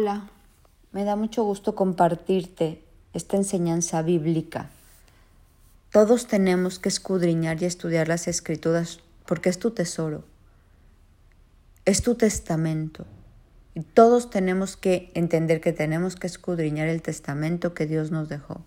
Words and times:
Hola, 0.00 0.28
me 0.92 1.02
da 1.02 1.16
mucho 1.16 1.42
gusto 1.42 1.74
compartirte 1.74 2.80
esta 3.14 3.36
enseñanza 3.36 4.00
bíblica. 4.02 4.70
Todos 5.90 6.28
tenemos 6.28 6.78
que 6.78 6.88
escudriñar 6.88 7.60
y 7.60 7.64
estudiar 7.64 8.06
las 8.06 8.28
escrituras 8.28 9.00
porque 9.26 9.48
es 9.48 9.58
tu 9.58 9.72
tesoro, 9.72 10.22
es 11.84 12.02
tu 12.02 12.14
testamento. 12.14 13.06
Y 13.74 13.80
todos 13.80 14.30
tenemos 14.30 14.76
que 14.76 15.10
entender 15.14 15.60
que 15.60 15.72
tenemos 15.72 16.14
que 16.14 16.28
escudriñar 16.28 16.86
el 16.86 17.02
testamento 17.02 17.74
que 17.74 17.86
Dios 17.86 18.12
nos 18.12 18.28
dejó. 18.28 18.60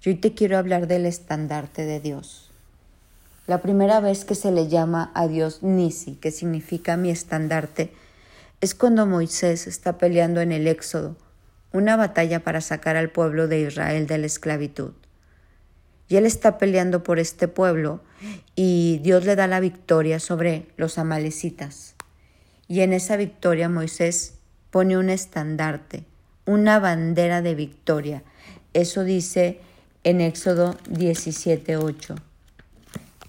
Yo 0.00 0.10
hoy 0.10 0.16
te 0.16 0.34
quiero 0.34 0.58
hablar 0.58 0.88
del 0.88 1.06
estandarte 1.06 1.84
de 1.84 2.00
Dios. 2.00 2.50
La 3.46 3.62
primera 3.62 4.00
vez 4.00 4.24
que 4.24 4.34
se 4.34 4.50
le 4.50 4.66
llama 4.66 5.12
a 5.14 5.28
Dios 5.28 5.62
Nisi, 5.62 6.16
que 6.16 6.32
significa 6.32 6.96
mi 6.96 7.10
estandarte, 7.10 7.92
es 8.60 8.74
cuando 8.74 9.06
Moisés 9.06 9.66
está 9.66 9.98
peleando 9.98 10.40
en 10.40 10.50
el 10.52 10.66
Éxodo, 10.66 11.16
una 11.72 11.96
batalla 11.96 12.40
para 12.42 12.60
sacar 12.60 12.96
al 12.96 13.10
pueblo 13.10 13.46
de 13.46 13.60
Israel 13.60 14.06
de 14.06 14.18
la 14.18 14.26
esclavitud. 14.26 14.92
Y 16.08 16.16
él 16.16 16.26
está 16.26 16.58
peleando 16.58 17.02
por 17.02 17.18
este 17.18 17.46
pueblo 17.48 18.02
y 18.56 18.98
Dios 19.02 19.24
le 19.24 19.36
da 19.36 19.46
la 19.46 19.60
victoria 19.60 20.18
sobre 20.18 20.66
los 20.76 20.98
amalecitas. 20.98 21.94
Y 22.66 22.80
en 22.80 22.92
esa 22.92 23.16
victoria 23.16 23.68
Moisés 23.68 24.34
pone 24.70 24.96
un 24.98 25.10
estandarte, 25.10 26.04
una 26.46 26.78
bandera 26.78 27.42
de 27.42 27.54
victoria. 27.54 28.22
Eso 28.72 29.04
dice 29.04 29.60
en 30.02 30.20
Éxodo 30.20 30.76
17:8. 30.90 32.16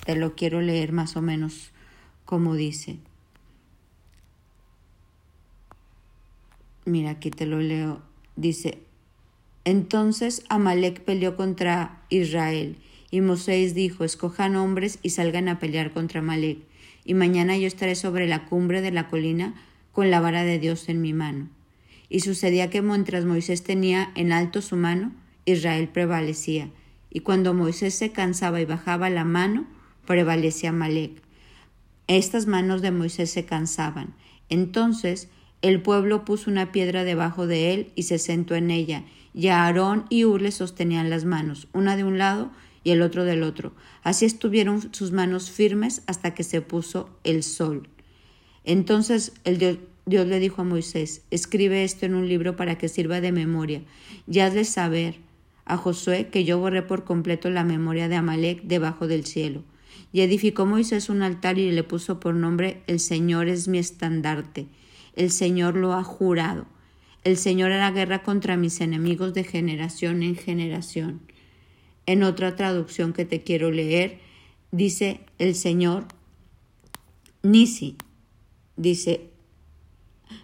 Te 0.05 0.15
lo 0.15 0.35
quiero 0.35 0.61
leer 0.61 0.91
más 0.93 1.15
o 1.17 1.21
menos 1.21 1.71
como 2.25 2.55
dice. 2.55 2.99
Mira, 6.89 7.11
aquí 7.11 7.29
te 7.29 7.45
lo 7.45 7.59
leo. 7.59 8.01
Dice, 8.35 8.79
entonces 9.63 10.43
Amalek 10.49 11.01
peleó 11.01 11.35
contra 11.35 12.01
Israel, 12.09 12.77
y 13.11 13.21
Moisés 13.21 13.75
dijo, 13.75 14.03
escojan 14.03 14.55
hombres 14.55 14.97
y 15.03 15.11
salgan 15.11 15.49
a 15.49 15.59
pelear 15.59 15.91
contra 15.91 16.21
Amalek, 16.21 16.57
y 17.05 17.13
mañana 17.13 17.55
yo 17.57 17.67
estaré 17.67 17.93
sobre 17.93 18.25
la 18.25 18.45
cumbre 18.45 18.81
de 18.81 18.89
la 18.89 19.07
colina 19.07 19.53
con 19.91 20.09
la 20.09 20.19
vara 20.19 20.43
de 20.43 20.57
Dios 20.57 20.89
en 20.89 20.99
mi 20.99 21.13
mano. 21.13 21.47
Y 22.09 22.21
sucedía 22.21 22.71
que 22.71 22.81
mientras 22.81 23.23
Moisés 23.23 23.61
tenía 23.61 24.11
en 24.15 24.31
alto 24.31 24.63
su 24.63 24.75
mano, 24.75 25.11
Israel 25.45 25.89
prevalecía, 25.89 26.71
y 27.11 27.19
cuando 27.19 27.53
Moisés 27.53 27.93
se 27.93 28.11
cansaba 28.11 28.61
y 28.61 28.65
bajaba 28.65 29.11
la 29.11 29.25
mano, 29.25 29.67
prevalecía 30.07 30.71
Amalek. 30.71 31.21
Estas 32.07 32.47
manos 32.47 32.81
de 32.81 32.89
Moisés 32.89 33.29
se 33.29 33.45
cansaban. 33.45 34.15
Entonces 34.49 35.29
el 35.61 35.81
pueblo 35.81 36.23
puso 36.23 36.49
una 36.49 36.71
piedra 36.71 37.03
debajo 37.03 37.45
de 37.45 37.73
él 37.73 37.91
y 37.95 38.03
se 38.03 38.17
sentó 38.17 38.55
en 38.55 38.71
ella, 38.71 39.03
y 39.33 39.47
Aarón 39.47 40.05
y 40.09 40.25
Ur 40.25 40.41
le 40.41 40.51
sostenían 40.51 41.09
las 41.09 41.25
manos, 41.25 41.67
una 41.73 41.97
de 41.97 42.03
un 42.03 42.17
lado 42.17 42.51
y 42.83 42.91
el 42.91 43.01
otro 43.01 43.25
del 43.25 43.43
otro. 43.43 43.73
Así 44.01 44.25
estuvieron 44.25 44.93
sus 44.93 45.11
manos 45.11 45.51
firmes 45.51 46.01
hasta 46.07 46.33
que 46.33 46.43
se 46.43 46.61
puso 46.61 47.09
el 47.23 47.43
sol. 47.43 47.89
Entonces 48.63 49.33
el 49.43 49.57
Dios, 49.57 49.77
Dios 50.05 50.27
le 50.27 50.39
dijo 50.39 50.61
a 50.61 50.65
Moisés, 50.65 51.23
escribe 51.29 51.83
esto 51.83 52.05
en 52.05 52.15
un 52.15 52.27
libro 52.27 52.55
para 52.55 52.77
que 52.77 52.87
sirva 52.87 53.19
de 53.19 53.31
memoria, 53.31 53.81
y 54.31 54.39
hazle 54.39 54.63
saber 54.63 55.17
a 55.65 55.77
Josué 55.77 56.29
que 56.29 56.45
yo 56.45 56.57
borré 56.57 56.81
por 56.81 57.03
completo 57.03 57.49
la 57.49 57.63
memoria 57.63 58.07
de 58.07 58.15
Amalek 58.15 58.63
debajo 58.63 59.07
del 59.07 59.25
cielo. 59.25 59.63
Y 60.11 60.21
edificó 60.21 60.65
Moisés 60.65 61.09
un 61.09 61.21
altar 61.21 61.59
y 61.59 61.71
le 61.71 61.83
puso 61.83 62.19
por 62.19 62.33
nombre 62.33 62.81
El 62.87 62.99
Señor 62.99 63.47
es 63.47 63.67
mi 63.67 63.77
estandarte 63.77 64.65
el 65.19 65.31
Señor 65.31 65.75
lo 65.75 65.93
ha 65.93 66.03
jurado. 66.03 66.65
El 67.25 67.35
Señor 67.35 67.73
hará 67.73 67.91
guerra 67.91 68.23
contra 68.23 68.55
mis 68.55 68.79
enemigos 68.79 69.33
de 69.33 69.43
generación 69.43 70.23
en 70.23 70.37
generación. 70.37 71.19
En 72.05 72.23
otra 72.23 72.55
traducción 72.55 73.11
que 73.11 73.25
te 73.25 73.43
quiero 73.43 73.69
leer, 73.69 74.19
dice 74.71 75.19
el 75.37 75.55
Señor 75.55 76.05
Nisi. 77.43 77.97
Dice, 78.77 79.29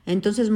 entonces, 0.05 0.51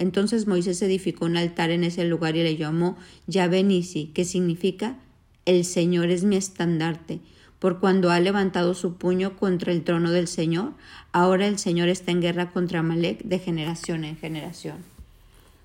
entonces 0.00 0.46
Moisés 0.48 0.82
edificó 0.82 1.26
un 1.26 1.36
altar 1.36 1.70
en 1.70 1.84
ese 1.84 2.04
lugar 2.04 2.34
y 2.34 2.42
le 2.42 2.56
llamó 2.56 2.96
Yahvé 3.28 3.62
Nisi, 3.62 4.06
que 4.06 4.24
significa 4.24 4.98
el 5.44 5.64
Señor 5.64 6.10
es 6.10 6.24
mi 6.24 6.34
estandarte 6.34 7.20
por 7.64 7.80
cuando 7.80 8.10
ha 8.10 8.20
levantado 8.20 8.74
su 8.74 8.98
puño 8.98 9.38
contra 9.38 9.72
el 9.72 9.84
trono 9.84 10.10
del 10.10 10.28
Señor, 10.28 10.74
ahora 11.12 11.46
el 11.46 11.58
Señor 11.58 11.88
está 11.88 12.10
en 12.10 12.20
guerra 12.20 12.50
contra 12.50 12.80
Amalek 12.80 13.22
de 13.22 13.38
generación 13.38 14.04
en 14.04 14.18
generación. 14.18 14.84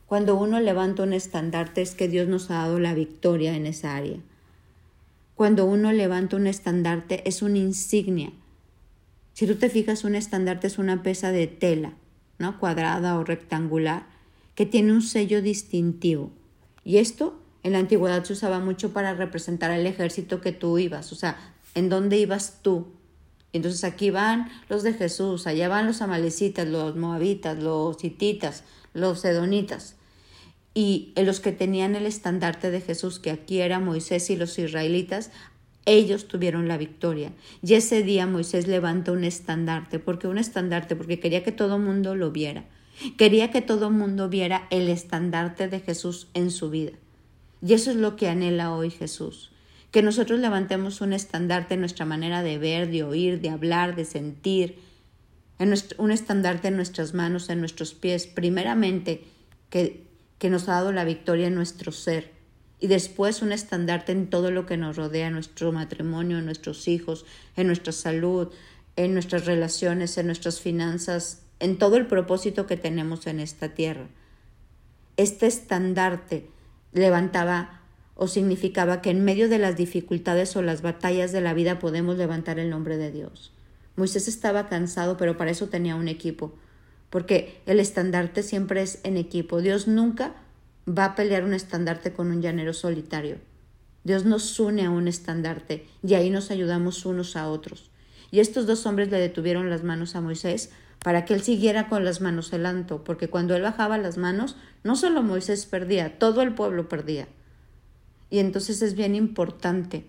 Cuando 0.06 0.38
uno 0.38 0.62
levanta 0.62 1.04
un 1.04 1.12
estandarte 1.12 1.82
es 1.82 1.96
que 1.96 2.08
Dios 2.08 2.30
nos 2.30 2.52
ha 2.52 2.54
dado 2.54 2.80
la 2.80 2.94
victoria 2.94 3.54
en 3.54 3.66
esa 3.66 3.98
área. 3.98 4.16
Cuando 5.36 5.66
uno 5.66 5.92
levanta 5.92 6.38
un 6.38 6.48
estandarte 6.48 7.28
es 7.28 7.42
una 7.42 7.58
insignia. 7.58 8.32
Si 9.34 9.46
tú 9.46 9.56
te 9.56 9.70
fijas, 9.70 10.06
un 10.06 10.16
estandarte 10.16 10.68
es 10.68 10.78
una 10.78 11.04
pesa 11.04 11.34
de 11.34 11.48
tela, 11.48 11.92
¿no? 12.38 12.62
cuadrada 12.62 13.20
o 13.20 13.26
rectangular, 13.26 14.06
que 14.56 14.66
tiene 14.66 14.94
un 14.94 15.02
sello 15.02 15.42
distintivo. 15.42 16.32
Y 16.86 17.00
esto 17.00 17.38
en 17.64 17.74
la 17.74 17.80
antigüedad 17.80 18.24
se 18.24 18.32
usaba 18.32 18.60
mucho 18.60 18.94
para 18.94 19.14
representar 19.16 19.72
el 19.72 19.86
ejército 19.86 20.40
que 20.40 20.54
tú 20.54 20.78
ibas. 20.78 21.12
O 21.12 21.16
sea, 21.16 21.38
en 21.76 21.90
dónde 21.90 22.18
ibas 22.18 22.60
tú. 22.62 22.88
Entonces 23.52 23.84
aquí 23.84 24.12
van 24.12 24.50
los 24.70 24.84
de 24.84 24.94
Jesús, 24.94 25.48
allá 25.48 25.68
van 25.70 25.88
los 25.88 26.02
amalecitas, 26.02 26.68
los 26.68 26.96
moabitas, 26.96 27.58
los 27.62 28.04
hititas, 28.04 28.64
los 28.94 29.22
sedonitas. 29.22 29.96
Y 30.76 31.14
los 31.16 31.40
que 31.40 31.52
tenían 31.52 31.96
el 31.96 32.06
estandarte 32.06 32.70
de 32.70 32.80
Jesús, 32.80 33.20
que 33.20 33.32
aquí 33.32 33.60
era 33.60 33.80
Moisés 33.80 34.30
y 34.30 34.36
los 34.36 34.58
israelitas, 34.60 35.32
ellos 35.86 36.28
tuvieron 36.28 36.68
la 36.68 36.78
victoria. 36.78 37.34
Y 37.64 37.74
ese 37.74 38.04
día 38.04 38.28
Moisés 38.28 38.68
levantó 38.68 39.14
un 39.14 39.24
estandarte. 39.24 39.98
¿Por 39.98 40.20
qué 40.20 40.28
un 40.28 40.38
estandarte? 40.38 40.96
Porque 40.96 41.20
quería 41.20 41.44
que 41.44 41.52
todo 41.52 41.80
mundo 41.80 42.16
lo 42.16 42.32
viera. 42.32 42.66
Quería 43.18 43.50
que 43.50 43.62
todo 43.62 43.90
mundo 43.90 44.30
viera 44.30 44.68
el 44.70 44.90
estandarte 44.90 45.68
de 45.68 45.80
Jesús 45.80 46.28
en 46.36 46.52
su 46.52 46.70
vida. 46.70 46.92
Y 47.66 47.74
eso 47.74 47.90
es 47.90 47.98
lo 47.98 48.16
que 48.16 48.30
anhela 48.30 48.74
hoy 48.74 48.92
Jesús 48.92 49.52
que 49.92 50.02
nosotros 50.02 50.40
levantemos 50.40 51.02
un 51.02 51.14
estandarte 51.14 51.74
en 51.74 51.80
nuestra 51.80 52.06
manera 52.06 52.44
de 52.44 52.58
ver, 52.58 52.90
de 52.90 53.04
oír, 53.04 53.42
de 53.42 53.50
hablar, 53.50 53.96
de 53.96 54.06
sentir, 54.06 54.80
en 55.58 55.74
un 55.98 56.12
estandarte 56.12 56.70
en 56.70 56.76
nuestras 56.76 57.14
manos, 57.14 57.50
en 57.50 57.60
nuestros 57.60 57.94
pies, 57.94 58.28
primeramente 58.28 59.24
que, 59.70 60.04
que 60.38 60.50
nos 60.50 60.70
ha 60.70 60.74
dado 60.74 60.92
la 60.92 61.04
victoria 61.04 61.48
en 61.48 61.56
nuestro 61.56 61.92
ser 61.92 62.32
y 62.80 62.88
después 62.88 63.42
un 63.42 63.52
estandarte 63.52 64.14
en 64.14 64.30
todo 64.30 64.52
lo 64.52 64.66
que 64.66 64.78
nos 64.78 64.96
rodea, 64.96 65.28
en 65.28 65.34
nuestro 65.34 65.72
matrimonio, 65.72 66.38
en 66.38 66.46
nuestros 66.46 66.88
hijos, 66.88 67.26
en 67.58 67.68
nuestra 67.68 67.92
salud, 67.92 68.54
en 68.96 69.14
nuestras 69.14 69.46
relaciones, 69.46 70.18
en 70.18 70.28
nuestras 70.28 70.62
finanzas, 70.62 71.44
en 71.60 71.78
todo 71.78 71.98
el 71.98 72.08
propósito 72.08 72.68
que 72.68 72.78
tenemos 72.78 73.28
en 73.28 73.42
esta 73.42 73.70
tierra. 73.70 74.08
Este 75.18 75.48
estandarte 75.48 76.50
levantaba 76.94 77.79
o 78.22 78.28
significaba 78.28 79.02
que 79.02 79.12
en 79.12 79.24
medio 79.24 79.48
de 79.48 79.60
las 79.60 79.78
dificultades 79.78 80.54
o 80.58 80.62
las 80.62 80.82
batallas 80.82 81.32
de 81.32 81.40
la 81.40 81.54
vida 81.54 81.80
podemos 81.80 82.18
levantar 82.18 82.60
el 82.60 82.70
nombre 82.70 82.98
de 82.98 83.14
Dios. 83.14 83.54
Moisés 83.96 84.28
estaba 84.28 84.68
cansado, 84.68 85.16
pero 85.16 85.38
para 85.38 85.52
eso 85.52 85.70
tenía 85.70 85.96
un 85.96 86.10
equipo, 86.10 86.54
porque 87.10 87.62
el 87.66 87.80
estandarte 87.80 88.44
siempre 88.44 88.82
es 88.82 89.00
en 89.04 89.16
equipo. 89.16 89.62
Dios 89.62 89.88
nunca 89.88 90.34
va 90.86 91.06
a 91.06 91.16
pelear 91.16 91.46
un 91.46 91.54
estandarte 91.54 92.12
con 92.12 92.30
un 92.30 92.42
llanero 92.42 92.74
solitario. 92.74 93.38
Dios 94.04 94.26
nos 94.26 94.60
une 94.60 94.86
a 94.86 94.90
un 94.90 95.08
estandarte 95.08 95.88
y 96.04 96.16
ahí 96.16 96.30
nos 96.30 96.52
ayudamos 96.52 97.06
unos 97.06 97.38
a 97.38 97.48
otros. 97.48 97.90
Y 98.32 98.42
estos 98.42 98.68
dos 98.68 98.86
hombres 98.86 99.10
le 99.12 99.18
detuvieron 99.18 99.70
las 99.70 99.84
manos 99.84 100.18
a 100.18 100.22
Moisés 100.22 100.72
para 101.02 101.24
que 101.24 101.34
él 101.34 101.42
siguiera 101.42 101.88
con 101.88 102.04
las 102.04 102.20
manos 102.20 102.52
el 102.52 102.66
alto, 102.66 103.06
porque 103.06 103.30
cuando 103.30 103.56
él 103.56 103.62
bajaba 103.62 103.98
las 103.98 104.18
manos, 104.18 104.58
no 104.84 104.98
solo 104.98 105.24
Moisés 105.24 105.66
perdía, 105.66 106.20
todo 106.20 106.42
el 106.42 106.54
pueblo 106.54 106.90
perdía. 106.90 107.30
Y 108.30 108.40
entonces 108.40 108.82
es 108.82 108.96
bien 108.96 109.16
importante 109.16 110.06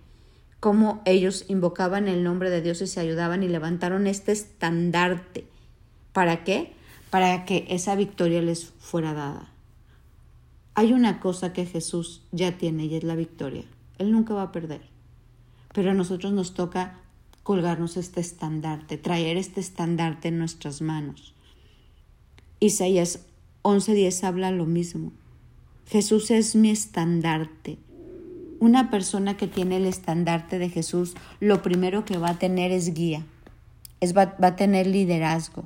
cómo 0.60 1.02
ellos 1.06 1.46
invocaban 1.48 2.06
el 2.06 2.22
nombre 2.22 2.50
de 2.50 2.60
Dios 2.60 2.82
y 2.82 2.86
se 2.86 3.00
ayudaban 3.00 3.42
y 3.42 3.48
levantaron 3.48 4.06
este 4.06 4.32
estandarte. 4.32 5.46
¿Para 6.12 6.44
qué? 6.44 6.72
Para 7.10 7.44
que 7.44 7.66
esa 7.70 7.94
victoria 7.94 8.42
les 8.42 8.66
fuera 8.66 9.14
dada. 9.14 9.50
Hay 10.74 10.92
una 10.92 11.20
cosa 11.20 11.52
que 11.52 11.66
Jesús 11.66 12.22
ya 12.30 12.56
tiene 12.58 12.86
y 12.86 12.94
es 12.94 13.04
la 13.04 13.16
victoria. 13.16 13.64
Él 13.98 14.12
nunca 14.12 14.34
va 14.34 14.42
a 14.42 14.52
perder. 14.52 14.82
Pero 15.72 15.90
a 15.90 15.94
nosotros 15.94 16.32
nos 16.32 16.54
toca 16.54 16.98
colgarnos 17.42 17.96
este 17.96 18.20
estandarte, 18.20 18.98
traer 18.98 19.36
este 19.36 19.60
estandarte 19.60 20.28
en 20.28 20.38
nuestras 20.38 20.82
manos. 20.82 21.34
Isaías 22.60 23.26
11:10 23.62 24.24
habla 24.24 24.50
lo 24.50 24.66
mismo. 24.66 25.12
Jesús 25.86 26.30
es 26.30 26.54
mi 26.54 26.70
estandarte, 26.70 27.78
una 28.60 28.90
persona 28.90 29.36
que 29.36 29.48
tiene 29.48 29.78
el 29.78 29.86
estandarte 29.86 30.58
de 30.58 30.68
Jesús, 30.68 31.14
lo 31.40 31.62
primero 31.62 32.04
que 32.04 32.18
va 32.18 32.30
a 32.30 32.38
tener 32.38 32.70
es 32.70 32.94
guía, 32.94 33.26
es, 34.00 34.16
va, 34.16 34.36
va 34.42 34.48
a 34.48 34.56
tener 34.56 34.86
liderazgo. 34.86 35.64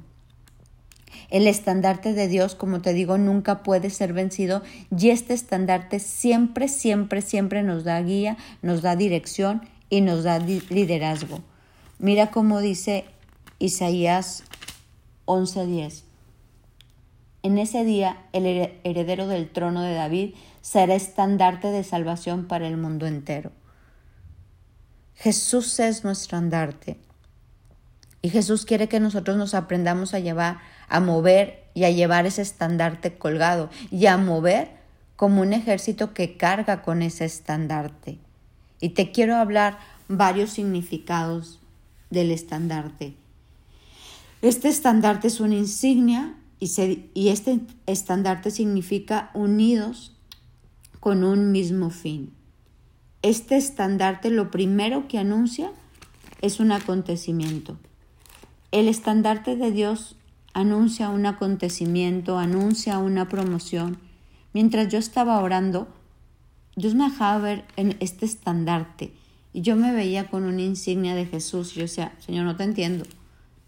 El 1.30 1.46
estandarte 1.46 2.12
de 2.12 2.28
Dios, 2.28 2.54
como 2.54 2.80
te 2.80 2.92
digo, 2.92 3.18
nunca 3.18 3.62
puede 3.62 3.90
ser 3.90 4.12
vencido 4.12 4.62
y 4.96 5.10
este 5.10 5.34
estandarte 5.34 5.98
siempre, 5.98 6.68
siempre, 6.68 7.22
siempre 7.22 7.62
nos 7.62 7.84
da 7.84 8.00
guía, 8.00 8.36
nos 8.62 8.82
da 8.82 8.96
dirección 8.96 9.62
y 9.90 10.00
nos 10.00 10.24
da 10.24 10.38
liderazgo. 10.38 11.40
Mira 11.98 12.30
cómo 12.30 12.60
dice 12.60 13.04
Isaías 13.58 14.44
11:10. 15.26 16.13
En 17.44 17.58
ese 17.58 17.84
día 17.84 18.16
el 18.32 18.46
heredero 18.84 19.28
del 19.28 19.50
trono 19.50 19.82
de 19.82 19.92
David 19.92 20.34
será 20.62 20.94
estandarte 20.94 21.68
de 21.68 21.84
salvación 21.84 22.46
para 22.46 22.66
el 22.66 22.78
mundo 22.78 23.06
entero. 23.06 23.52
Jesús 25.14 25.78
es 25.78 26.04
nuestro 26.04 26.38
andarte. 26.38 26.96
Y 28.22 28.30
Jesús 28.30 28.64
quiere 28.64 28.88
que 28.88 28.98
nosotros 28.98 29.36
nos 29.36 29.52
aprendamos 29.52 30.14
a 30.14 30.20
llevar, 30.20 30.60
a 30.88 31.00
mover 31.00 31.66
y 31.74 31.84
a 31.84 31.90
llevar 31.90 32.24
ese 32.24 32.40
estandarte 32.40 33.18
colgado 33.18 33.68
y 33.90 34.06
a 34.06 34.16
mover 34.16 34.70
como 35.14 35.42
un 35.42 35.52
ejército 35.52 36.14
que 36.14 36.38
carga 36.38 36.80
con 36.80 37.02
ese 37.02 37.26
estandarte. 37.26 38.16
Y 38.80 38.90
te 38.90 39.12
quiero 39.12 39.36
hablar 39.36 39.78
varios 40.08 40.48
significados 40.48 41.60
del 42.08 42.30
estandarte. 42.30 43.12
Este 44.40 44.68
estandarte 44.68 45.26
es 45.26 45.40
una 45.40 45.56
insignia 45.56 46.36
y, 47.14 47.28
este 47.28 47.60
estandarte 47.86 48.50
significa 48.50 49.30
unidos 49.34 50.16
con 50.98 51.22
un 51.22 51.52
mismo 51.52 51.90
fin. 51.90 52.32
Este 53.20 53.56
estandarte 53.56 54.30
lo 54.30 54.50
primero 54.50 55.06
que 55.06 55.18
anuncia 55.18 55.70
es 56.40 56.60
un 56.60 56.72
acontecimiento. 56.72 57.76
El 58.70 58.88
estandarte 58.88 59.56
de 59.56 59.70
Dios 59.72 60.16
anuncia 60.54 61.10
un 61.10 61.26
acontecimiento, 61.26 62.38
anuncia 62.38 62.98
una 62.98 63.28
promoción. 63.28 63.98
Mientras 64.54 64.88
yo 64.88 64.98
estaba 64.98 65.40
orando, 65.40 65.86
Dios 66.76 66.94
me 66.94 67.04
dejaba 67.04 67.38
ver 67.38 67.64
en 67.76 67.96
este 68.00 68.24
estandarte 68.24 69.12
y 69.52 69.60
yo 69.60 69.76
me 69.76 69.92
veía 69.92 70.28
con 70.30 70.44
una 70.44 70.62
insignia 70.62 71.14
de 71.14 71.26
Jesús. 71.26 71.74
Yo 71.74 71.82
decía, 71.82 72.14
Señor, 72.20 72.46
no 72.46 72.56
te 72.56 72.64
entiendo. 72.64 73.04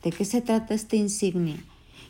¿De 0.02 0.12
qué 0.12 0.24
se 0.24 0.40
trata 0.40 0.74
esta 0.74 0.96
insignia? 0.96 1.56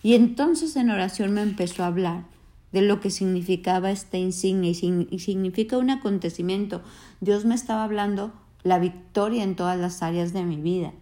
Y 0.02 0.14
entonces 0.14 0.76
en 0.76 0.90
oración 0.90 1.32
me 1.32 1.43
empezó 1.43 1.82
a 1.82 1.88
hablar 1.88 2.25
de 2.72 2.82
lo 2.82 3.00
que 3.00 3.10
significaba 3.10 3.90
esta 3.90 4.19
insignia 4.19 4.70
y 4.70 5.19
significa 5.19 5.78
un 5.78 5.90
acontecimiento. 5.90 6.82
Dios 7.20 7.44
me 7.44 7.54
estaba 7.54 7.84
hablando 7.84 8.32
la 8.62 8.78
victoria 8.78 9.44
en 9.44 9.56
todas 9.56 9.78
las 9.78 10.02
áreas 10.02 10.32
de 10.32 10.43
mi 10.43 10.56
vida. 10.56 10.93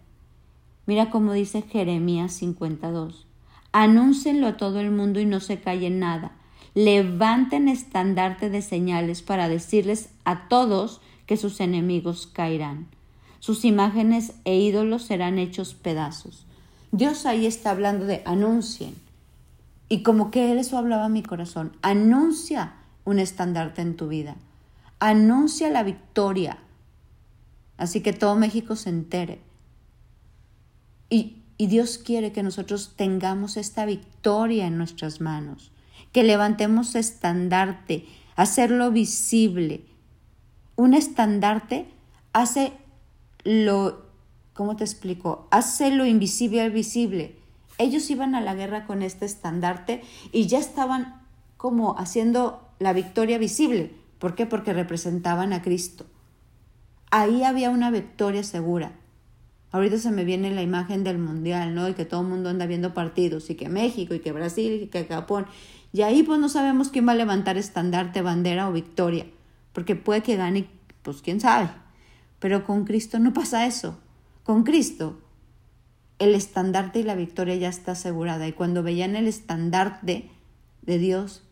Mira 0.85 1.09
cómo 1.09 1.33
dice 1.33 1.63
Jeremías 1.63 2.33
52. 2.33 3.25
Anúncenlo 3.71 4.47
a 4.47 4.57
todo 4.57 4.79
el 4.79 4.91
mundo 4.91 5.19
y 5.19 5.25
no 5.25 5.39
se 5.39 5.59
calle 5.59 5.89
nada. 5.89 6.31
Levanten 6.75 7.67
estandarte 7.67 8.49
de 8.49 8.61
señales 8.61 9.21
para 9.21 9.49
decirles 9.49 10.09
a 10.23 10.47
todos 10.47 11.01
que 11.25 11.37
sus 11.37 11.59
enemigos 11.59 12.27
caerán. 12.27 12.87
Sus 13.39 13.65
imágenes 13.65 14.33
e 14.45 14.57
ídolos 14.57 15.03
serán 15.03 15.39
hechos 15.39 15.73
pedazos. 15.73 16.45
Dios 16.97 17.25
ahí 17.25 17.45
está 17.45 17.71
hablando 17.71 18.05
de 18.05 18.21
anuncien. 18.25 18.95
Y 19.89 20.01
como 20.01 20.31
que 20.31 20.57
eso 20.57 20.77
hablaba 20.77 21.09
mi 21.09 21.23
corazón, 21.23 21.75
anuncia 21.81 22.73
un 23.03 23.19
estandarte 23.19 23.81
en 23.81 23.97
tu 23.97 24.07
vida. 24.07 24.37
Anuncia 24.99 25.69
la 25.69 25.83
victoria. 25.83 26.57
Así 27.77 27.99
que 27.99 28.13
todo 28.13 28.35
México 28.35 28.77
se 28.77 28.89
entere. 28.89 29.41
Y, 31.09 31.43
y 31.57 31.67
Dios 31.67 31.97
quiere 31.97 32.31
que 32.31 32.43
nosotros 32.43 32.93
tengamos 32.95 33.57
esta 33.57 33.85
victoria 33.85 34.65
en 34.65 34.77
nuestras 34.77 35.19
manos, 35.19 35.71
que 36.13 36.23
levantemos 36.23 36.95
estandarte, 36.95 38.05
hacerlo 38.37 38.91
visible. 38.91 39.85
Un 40.77 40.93
estandarte 40.93 41.87
hace 42.31 42.71
lo, 43.43 44.04
¿cómo 44.55 44.75
te 44.75 44.83
explico? 44.83 45.47
Hace 45.51 45.91
lo 45.91 46.05
invisible 46.05 46.61
al 46.61 46.71
visible. 46.71 47.35
Ellos 47.77 48.09
iban 48.09 48.33
a 48.33 48.41
la 48.41 48.55
guerra 48.55 48.87
con 48.87 49.03
este 49.03 49.25
estandarte 49.25 50.01
y 50.31 50.47
ya 50.47 50.57
estaban 50.57 51.21
como 51.57 51.99
haciendo 51.99 52.67
la 52.79 52.93
victoria 52.93 53.37
visible. 53.37 53.91
¿Por 54.17 54.33
qué? 54.33 54.45
Porque 54.45 54.73
representaban 54.73 55.53
a 55.53 55.61
Cristo. 55.61 56.05
Ahí 57.11 57.43
había 57.43 57.69
una 57.69 57.91
victoria 57.91 58.43
segura. 58.43 58.93
Ahorita 59.71 59.97
se 59.97 60.11
me 60.11 60.23
viene 60.23 60.51
la 60.51 60.61
imagen 60.61 61.03
del 61.03 61.17
mundial, 61.17 61.75
¿no? 61.75 61.89
Y 61.89 61.93
que 61.93 62.05
todo 62.05 62.21
el 62.21 62.27
mundo 62.27 62.49
anda 62.49 62.65
viendo 62.65 62.93
partidos, 62.93 63.49
y 63.49 63.55
que 63.55 63.67
México, 63.67 64.13
y 64.13 64.19
que 64.19 64.31
Brasil, 64.31 64.83
y 64.83 64.87
que 64.87 65.03
Japón. 65.03 65.47
Y 65.91 66.01
ahí 66.03 66.23
pues 66.23 66.39
no 66.39 66.47
sabemos 66.47 66.89
quién 66.89 67.05
va 67.07 67.11
a 67.11 67.15
levantar 67.15 67.57
estandarte, 67.57 68.21
bandera 68.21 68.69
o 68.69 68.71
victoria, 68.71 69.25
porque 69.73 69.97
puede 69.97 70.23
que 70.23 70.37
gane, 70.37 70.67
pues 71.01 71.21
quién 71.21 71.41
sabe. 71.41 71.69
Pero 72.39 72.63
con 72.63 72.85
Cristo 72.85 73.19
no 73.19 73.33
pasa 73.33 73.65
eso. 73.65 73.97
Con 74.45 74.63
Cristo 74.63 75.17
el 76.19 76.35
estandarte 76.35 76.99
y 76.99 77.03
la 77.03 77.15
victoria 77.15 77.55
ya 77.55 77.67
está 77.67 77.93
asegurada. 77.93 78.47
Y 78.47 78.53
cuando 78.53 78.83
veían 78.83 79.15
el 79.15 79.27
estandarte 79.27 80.29
de 80.83 80.97
Dios, 80.99 81.43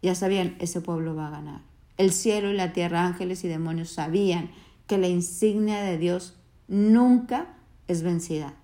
ya 0.00 0.14
sabían, 0.14 0.56
ese 0.60 0.80
pueblo 0.80 1.16
va 1.16 1.26
a 1.26 1.30
ganar. 1.30 1.60
El 1.96 2.12
cielo 2.12 2.50
y 2.50 2.54
la 2.54 2.72
tierra, 2.72 3.04
ángeles 3.04 3.44
y 3.44 3.48
demonios 3.48 3.90
sabían 3.90 4.50
que 4.86 4.96
la 4.96 5.08
insignia 5.08 5.82
de 5.82 5.98
Dios 5.98 6.34
nunca 6.68 7.56
es 7.88 8.02
vencida. 8.02 8.54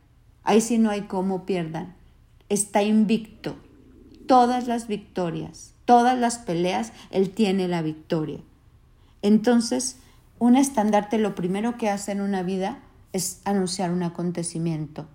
Ahí 0.45 0.61
sí 0.61 0.79
no 0.79 0.91
hay 0.91 1.03
cómo 1.03 1.45
pierdan. 1.45 1.97
Está 2.49 2.85
invicto. 2.85 3.57
Todas 4.27 4.69
las 4.69 4.87
victorias, 4.87 5.75
todas 5.87 6.17
las 6.17 6.39
peleas, 6.39 6.93
Él 7.11 7.31
tiene 7.31 7.67
la 7.67 7.83
victoria. 7.83 8.39
Entonces, 9.23 9.99
un 10.39 10.57
estandarte 10.57 11.19
lo 11.19 11.35
primero 11.35 11.77
que 11.77 11.91
hace 11.91 12.13
en 12.13 12.21
una 12.21 12.45
vida 12.45 12.79
es 13.13 13.41
anunciar 13.45 13.91
un 13.91 14.03
acontecimiento. 14.03 15.07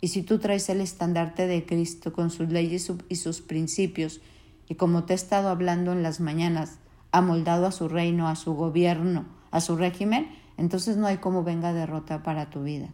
Y 0.00 0.08
si 0.08 0.22
tú 0.22 0.38
traes 0.38 0.68
el 0.68 0.80
estandarte 0.80 1.46
de 1.46 1.64
Cristo 1.64 2.12
con 2.12 2.30
sus 2.30 2.48
leyes 2.48 2.90
y 3.08 3.16
sus 3.16 3.40
principios, 3.40 4.20
y 4.68 4.74
como 4.74 5.04
te 5.04 5.12
he 5.12 5.16
estado 5.16 5.48
hablando 5.48 5.92
en 5.92 6.02
las 6.02 6.20
mañanas, 6.20 6.78
amoldado 7.12 7.66
a 7.66 7.72
su 7.72 7.88
reino, 7.88 8.28
a 8.28 8.36
su 8.36 8.54
gobierno, 8.54 9.24
a 9.50 9.60
su 9.60 9.76
régimen, 9.76 10.28
entonces 10.56 10.96
no 10.96 11.06
hay 11.06 11.18
cómo 11.18 11.44
venga 11.44 11.72
derrota 11.72 12.22
para 12.22 12.50
tu 12.50 12.62
vida. 12.62 12.88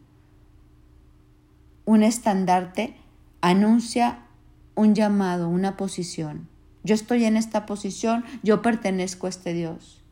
Un 1.84 2.02
estandarte 2.02 2.96
anuncia 3.40 4.20
un 4.74 4.94
llamado, 4.94 5.48
una 5.48 5.76
posición. 5.76 6.48
Yo 6.84 6.94
estoy 6.94 7.24
en 7.24 7.36
esta 7.36 7.66
posición, 7.66 8.24
yo 8.42 8.62
pertenezco 8.62 9.26
a 9.26 9.30
este 9.30 9.52
Dios. 9.52 10.02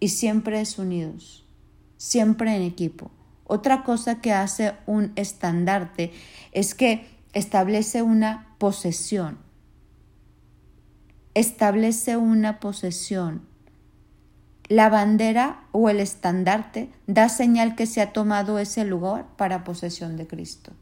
Y 0.00 0.08
siempre 0.08 0.60
es 0.60 0.78
unidos, 0.78 1.44
siempre 1.96 2.56
en 2.56 2.62
equipo. 2.62 3.10
Otra 3.44 3.84
cosa 3.84 4.20
que 4.20 4.32
hace 4.32 4.74
un 4.86 5.12
estandarte 5.16 6.12
es 6.52 6.74
que 6.74 7.06
establece 7.32 8.02
una 8.02 8.54
posesión. 8.58 9.38
Establece 11.34 12.16
una 12.16 12.60
posesión. 12.60 13.42
La 14.68 14.88
bandera 14.88 15.64
o 15.72 15.88
el 15.88 16.00
estandarte 16.00 16.90
da 17.06 17.28
señal 17.28 17.74
que 17.74 17.86
se 17.86 18.00
ha 18.00 18.12
tomado 18.12 18.58
ese 18.58 18.84
lugar 18.84 19.26
para 19.36 19.64
posesión 19.64 20.16
de 20.16 20.26
Cristo. 20.26 20.72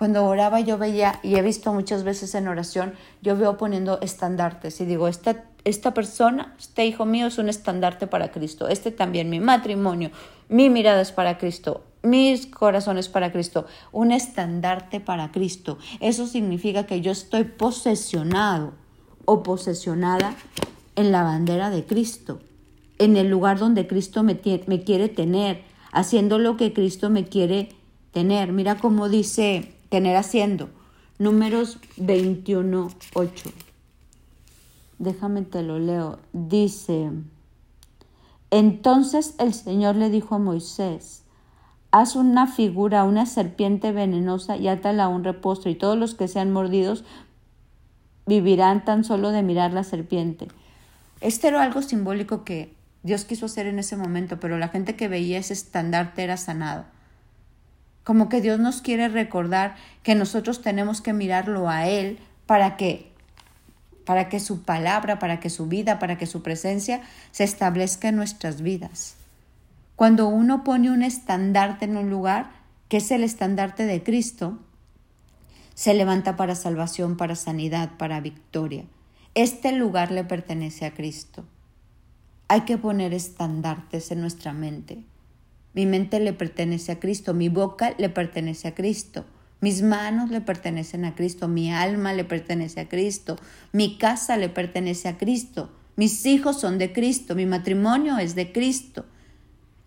Cuando 0.00 0.24
oraba 0.24 0.60
yo 0.60 0.78
veía, 0.78 1.20
y 1.22 1.36
he 1.36 1.42
visto 1.42 1.74
muchas 1.74 2.04
veces 2.04 2.34
en 2.34 2.48
oración, 2.48 2.94
yo 3.20 3.36
veo 3.36 3.58
poniendo 3.58 4.00
estandartes 4.00 4.80
y 4.80 4.86
digo, 4.86 5.08
esta, 5.08 5.44
esta 5.64 5.92
persona, 5.94 6.54
este 6.58 6.86
hijo 6.86 7.04
mío 7.04 7.26
es 7.26 7.38
un 7.38 7.48
estandarte 7.48 8.06
para 8.06 8.30
Cristo, 8.30 8.68
este 8.68 8.90
también, 8.90 9.28
mi 9.30 9.40
matrimonio, 9.40 10.10
mi 10.48 10.70
mirada 10.70 11.00
es 11.02 11.12
para 11.12 11.38
Cristo, 11.38 11.84
mis 12.02 12.46
corazones 12.46 13.08
para 13.08 13.30
Cristo, 13.32 13.66
un 13.92 14.12
estandarte 14.12 15.00
para 15.00 15.32
Cristo. 15.32 15.78
Eso 16.00 16.26
significa 16.26 16.86
que 16.86 17.00
yo 17.00 17.12
estoy 17.12 17.44
posesionado 17.44 18.72
o 19.26 19.42
posesionada 19.42 20.34
en 20.96 21.12
la 21.12 21.22
bandera 21.22 21.70
de 21.70 21.84
Cristo, 21.84 22.40
en 22.98 23.16
el 23.16 23.28
lugar 23.28 23.58
donde 23.58 23.86
Cristo 23.86 24.22
me, 24.22 24.40
me 24.66 24.82
quiere 24.82 25.08
tener, 25.08 25.62
haciendo 25.92 26.38
lo 26.38 26.56
que 26.56 26.72
Cristo 26.72 27.10
me 27.10 27.24
quiere 27.24 27.68
tener. 28.12 28.52
Mira 28.52 28.76
cómo 28.76 29.08
dice 29.08 29.74
tener 29.88 30.16
haciendo. 30.16 30.68
Números 31.18 31.78
21, 31.96 32.90
8. 33.14 33.50
Déjame 35.00 35.40
te 35.40 35.62
lo 35.62 35.78
leo. 35.78 36.18
Dice, 36.34 37.10
entonces 38.50 39.34
el 39.38 39.54
Señor 39.54 39.96
le 39.96 40.10
dijo 40.10 40.34
a 40.34 40.38
Moisés, 40.38 41.24
haz 41.90 42.16
una 42.16 42.46
figura, 42.46 43.04
una 43.04 43.24
serpiente 43.24 43.92
venenosa 43.92 44.58
y 44.58 44.68
átala 44.68 45.04
a 45.04 45.08
un 45.08 45.24
reposo 45.24 45.70
y 45.70 45.74
todos 45.74 45.96
los 45.96 46.14
que 46.14 46.28
sean 46.28 46.52
mordidos 46.52 47.04
vivirán 48.26 48.84
tan 48.84 49.02
solo 49.02 49.30
de 49.30 49.42
mirar 49.42 49.72
la 49.72 49.84
serpiente. 49.84 50.48
Este 51.22 51.48
era 51.48 51.62
algo 51.62 51.80
simbólico 51.80 52.44
que 52.44 52.74
Dios 53.02 53.24
quiso 53.24 53.46
hacer 53.46 53.66
en 53.66 53.78
ese 53.78 53.96
momento, 53.96 54.38
pero 54.38 54.58
la 54.58 54.68
gente 54.68 54.96
que 54.96 55.08
veía 55.08 55.38
ese 55.38 55.54
estandarte 55.54 56.22
era 56.22 56.36
sanado. 56.36 56.84
Como 58.04 58.28
que 58.28 58.42
Dios 58.42 58.60
nos 58.60 58.82
quiere 58.82 59.08
recordar 59.08 59.76
que 60.02 60.14
nosotros 60.14 60.60
tenemos 60.60 61.00
que 61.00 61.14
mirarlo 61.14 61.70
a 61.70 61.88
Él 61.88 62.18
para 62.44 62.76
que 62.76 63.09
para 64.10 64.28
que 64.28 64.40
su 64.40 64.62
palabra, 64.62 65.20
para 65.20 65.38
que 65.38 65.50
su 65.50 65.68
vida, 65.68 66.00
para 66.00 66.18
que 66.18 66.26
su 66.26 66.42
presencia 66.42 67.00
se 67.30 67.44
establezca 67.44 68.08
en 68.08 68.16
nuestras 68.16 68.60
vidas. 68.60 69.14
Cuando 69.94 70.26
uno 70.26 70.64
pone 70.64 70.90
un 70.90 71.04
estandarte 71.04 71.84
en 71.84 71.96
un 71.96 72.10
lugar, 72.10 72.50
que 72.88 72.96
es 72.96 73.08
el 73.12 73.22
estandarte 73.22 73.86
de 73.86 74.02
Cristo, 74.02 74.58
se 75.74 75.94
levanta 75.94 76.34
para 76.34 76.56
salvación, 76.56 77.16
para 77.16 77.36
sanidad, 77.36 77.90
para 77.98 78.18
victoria. 78.18 78.82
Este 79.36 79.70
lugar 79.70 80.10
le 80.10 80.24
pertenece 80.24 80.86
a 80.86 80.92
Cristo. 80.92 81.44
Hay 82.48 82.62
que 82.62 82.78
poner 82.78 83.14
estandartes 83.14 84.10
en 84.10 84.22
nuestra 84.22 84.52
mente. 84.52 85.04
Mi 85.72 85.86
mente 85.86 86.18
le 86.18 86.32
pertenece 86.32 86.90
a 86.90 86.98
Cristo, 86.98 87.32
mi 87.32 87.48
boca 87.48 87.94
le 87.96 88.08
pertenece 88.08 88.66
a 88.66 88.74
Cristo. 88.74 89.24
Mis 89.60 89.82
manos 89.82 90.30
le 90.30 90.40
pertenecen 90.40 91.04
a 91.04 91.14
Cristo, 91.14 91.48
mi 91.48 91.72
alma 91.72 92.12
le 92.12 92.24
pertenece 92.24 92.80
a 92.80 92.88
Cristo, 92.88 93.36
mi 93.72 93.98
casa 93.98 94.36
le 94.36 94.48
pertenece 94.48 95.08
a 95.08 95.18
Cristo, 95.18 95.70
mis 95.96 96.24
hijos 96.24 96.60
son 96.60 96.78
de 96.78 96.92
Cristo, 96.92 97.34
mi 97.34 97.44
matrimonio 97.44 98.16
es 98.18 98.34
de 98.34 98.52
Cristo. 98.52 99.04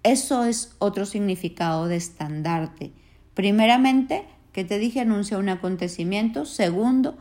Eso 0.04 0.44
es 0.44 0.76
otro 0.80 1.06
significado 1.06 1.88
de 1.88 1.96
estandarte. 1.96 2.92
Primeramente, 3.34 4.26
que 4.52 4.64
te 4.64 4.78
dije, 4.78 5.00
anuncia 5.00 5.38
un 5.40 5.50
acontecimiento. 5.50 6.46
Segundo, 6.46 7.18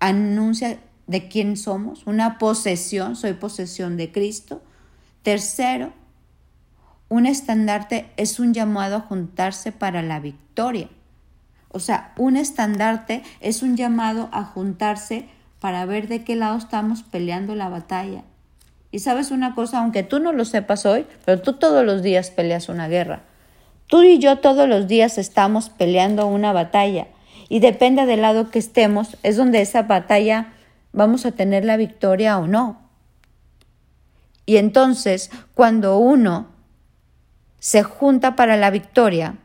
anuncia 0.00 0.80
de 1.06 1.28
quién 1.28 1.56
somos, 1.56 2.06
una 2.06 2.38
posesión, 2.38 3.16
soy 3.16 3.34
posesión 3.34 3.96
de 3.96 4.10
Cristo. 4.10 4.62
Tercero, 5.22 5.92
un 7.08 7.26
estandarte 7.26 8.10
es 8.16 8.40
un 8.40 8.54
llamado 8.54 8.96
a 8.96 9.00
juntarse 9.00 9.72
para 9.72 10.02
la 10.02 10.20
victoria. 10.20 10.88
O 11.72 11.78
sea, 11.78 12.12
un 12.16 12.36
estandarte 12.36 13.22
es 13.40 13.62
un 13.62 13.76
llamado 13.76 14.28
a 14.32 14.44
juntarse 14.44 15.28
para 15.60 15.84
ver 15.86 16.08
de 16.08 16.24
qué 16.24 16.36
lado 16.36 16.58
estamos 16.58 17.02
peleando 17.02 17.54
la 17.54 17.68
batalla. 17.68 18.24
Y 18.90 19.00
sabes 19.00 19.30
una 19.30 19.54
cosa, 19.54 19.78
aunque 19.78 20.02
tú 20.02 20.18
no 20.18 20.32
lo 20.32 20.44
sepas 20.44 20.84
hoy, 20.84 21.06
pero 21.24 21.40
tú 21.40 21.52
todos 21.54 21.84
los 21.84 22.02
días 22.02 22.30
peleas 22.30 22.68
una 22.68 22.88
guerra. 22.88 23.22
Tú 23.86 24.02
y 24.02 24.18
yo 24.18 24.38
todos 24.38 24.68
los 24.68 24.88
días 24.88 25.18
estamos 25.18 25.68
peleando 25.70 26.26
una 26.26 26.52
batalla. 26.52 27.06
Y 27.48 27.60
depende 27.60 28.06
del 28.06 28.22
lado 28.22 28.50
que 28.50 28.58
estemos, 28.58 29.16
es 29.22 29.36
donde 29.36 29.60
esa 29.60 29.82
batalla 29.82 30.52
vamos 30.92 31.26
a 31.26 31.32
tener 31.32 31.64
la 31.64 31.76
victoria 31.76 32.38
o 32.38 32.46
no. 32.46 32.80
Y 34.46 34.56
entonces, 34.56 35.30
cuando 35.54 35.98
uno 35.98 36.48
se 37.60 37.82
junta 37.82 38.34
para 38.34 38.56
la 38.56 38.70
victoria, 38.70 39.36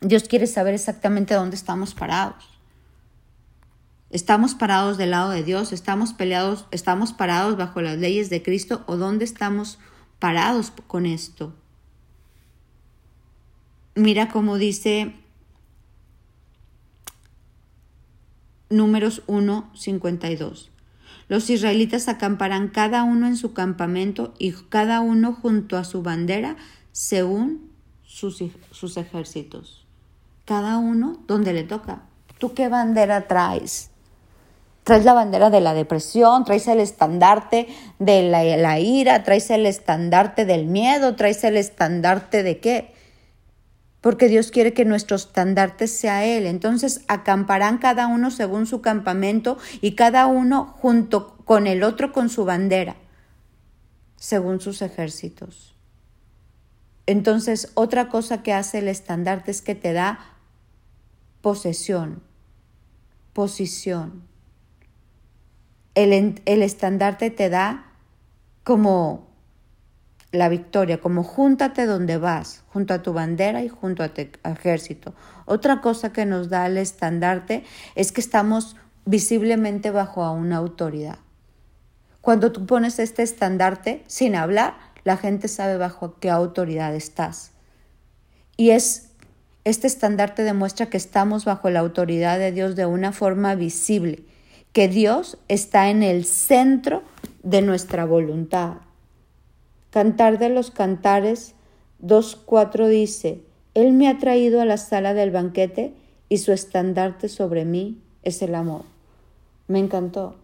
Dios 0.00 0.24
quiere 0.24 0.46
saber 0.46 0.72
exactamente 0.74 1.34
dónde 1.34 1.56
estamos 1.56 1.94
parados. 1.94 2.48
¿Estamos 4.08 4.54
parados 4.54 4.96
del 4.96 5.10
lado 5.10 5.30
de 5.30 5.44
Dios? 5.44 5.72
¿Estamos 5.72 6.14
peleados? 6.14 6.66
¿Estamos 6.70 7.12
parados 7.12 7.56
bajo 7.58 7.82
las 7.82 7.98
leyes 7.98 8.30
de 8.30 8.42
Cristo? 8.42 8.82
¿O 8.86 8.96
dónde 8.96 9.26
estamos 9.26 9.78
parados 10.18 10.72
con 10.86 11.04
esto? 11.04 11.54
Mira 13.94 14.28
cómo 14.30 14.56
dice 14.56 15.14
Números 18.70 19.22
1, 19.26 19.70
52. 19.74 20.70
Los 21.28 21.50
israelitas 21.50 22.08
acamparán 22.08 22.68
cada 22.68 23.02
uno 23.02 23.26
en 23.26 23.36
su 23.36 23.52
campamento 23.52 24.32
y 24.38 24.52
cada 24.52 25.00
uno 25.00 25.34
junto 25.34 25.76
a 25.76 25.84
su 25.84 26.02
bandera 26.02 26.56
según 26.90 27.70
sus, 28.02 28.42
sus 28.70 28.96
ejércitos 28.96 29.79
cada 30.44 30.78
uno 30.78 31.18
donde 31.26 31.52
le 31.52 31.64
toca. 31.64 32.02
¿Tú 32.38 32.54
qué 32.54 32.68
bandera 32.68 33.28
traes? 33.28 33.90
Traes 34.84 35.04
la 35.04 35.12
bandera 35.12 35.50
de 35.50 35.60
la 35.60 35.74
depresión, 35.74 36.44
traes 36.44 36.66
el 36.66 36.80
estandarte 36.80 37.68
de 37.98 38.22
la, 38.22 38.80
ira, 38.80 39.22
traes 39.22 39.50
el 39.50 39.66
estandarte 39.66 40.46
del 40.46 40.66
miedo, 40.66 41.16
traes 41.16 41.44
el 41.44 41.56
estandarte 41.56 42.42
de 42.42 42.58
qué. 42.58 42.94
Porque 44.00 44.28
Dios 44.28 44.50
quiere 44.50 44.72
que 44.72 44.86
nuestro 44.86 45.16
estandarte 45.16 45.86
sea 45.86 46.24
Él. 46.24 46.46
Entonces 46.46 47.04
acamparán 47.08 47.76
cada 47.76 48.06
uno 48.06 48.30
según 48.30 48.66
su 48.66 48.80
campamento 48.80 49.58
y 49.82 49.92
cada 49.92 50.26
uno 50.26 50.74
junto 50.80 51.36
con 51.44 51.66
el 51.66 51.82
otro 51.82 52.12
con 52.12 52.30
su 52.30 52.46
bandera, 52.46 52.96
según 54.16 54.60
sus 54.60 54.80
ejércitos. 54.80 55.76
Entonces, 57.10 57.72
otra 57.74 58.08
cosa 58.08 58.44
que 58.44 58.52
hace 58.52 58.78
el 58.78 58.86
estandarte 58.86 59.50
es 59.50 59.62
que 59.62 59.74
te 59.74 59.92
da 59.92 60.20
posesión, 61.40 62.22
posición. 63.32 64.22
El, 65.96 66.40
el 66.44 66.62
estandarte 66.62 67.30
te 67.30 67.48
da 67.48 67.90
como 68.62 69.26
la 70.30 70.48
victoria, 70.48 71.00
como 71.00 71.24
júntate 71.24 71.84
donde 71.84 72.16
vas, 72.16 72.62
junto 72.68 72.94
a 72.94 73.02
tu 73.02 73.12
bandera 73.12 73.64
y 73.64 73.68
junto 73.68 74.04
a 74.04 74.10
tu 74.10 74.22
ejército. 74.44 75.12
Otra 75.46 75.80
cosa 75.80 76.12
que 76.12 76.26
nos 76.26 76.48
da 76.48 76.68
el 76.68 76.76
estandarte 76.76 77.64
es 77.96 78.12
que 78.12 78.20
estamos 78.20 78.76
visiblemente 79.04 79.90
bajo 79.90 80.22
a 80.22 80.30
una 80.30 80.58
autoridad. 80.58 81.18
Cuando 82.20 82.52
tú 82.52 82.66
pones 82.66 83.00
este 83.00 83.24
estandarte 83.24 84.04
sin 84.06 84.36
hablar, 84.36 84.89
la 85.04 85.16
gente 85.16 85.48
sabe 85.48 85.76
bajo 85.76 86.16
qué 86.20 86.30
autoridad 86.30 86.94
estás. 86.94 87.52
Y 88.56 88.70
es 88.70 89.10
este 89.64 89.86
estandarte 89.86 90.42
demuestra 90.42 90.86
que 90.86 90.96
estamos 90.96 91.44
bajo 91.44 91.68
la 91.70 91.80
autoridad 91.80 92.38
de 92.38 92.52
Dios 92.52 92.76
de 92.76 92.86
una 92.86 93.12
forma 93.12 93.54
visible, 93.54 94.24
que 94.72 94.88
Dios 94.88 95.38
está 95.48 95.90
en 95.90 96.02
el 96.02 96.24
centro 96.24 97.02
de 97.42 97.60
nuestra 97.62 98.04
voluntad. 98.04 98.78
Cantar 99.90 100.38
de 100.38 100.48
los 100.48 100.70
Cantares 100.70 101.54
2.4 102.02 102.88
dice, 102.88 103.42
Él 103.74 103.92
me 103.92 104.08
ha 104.08 104.18
traído 104.18 104.60
a 104.60 104.64
la 104.64 104.76
sala 104.76 105.14
del 105.14 105.30
banquete 105.30 105.94
y 106.28 106.38
su 106.38 106.52
estandarte 106.52 107.28
sobre 107.28 107.64
mí 107.64 108.00
es 108.22 108.40
el 108.42 108.54
amor. 108.54 108.84
Me 109.68 109.78
encantó. 109.78 110.36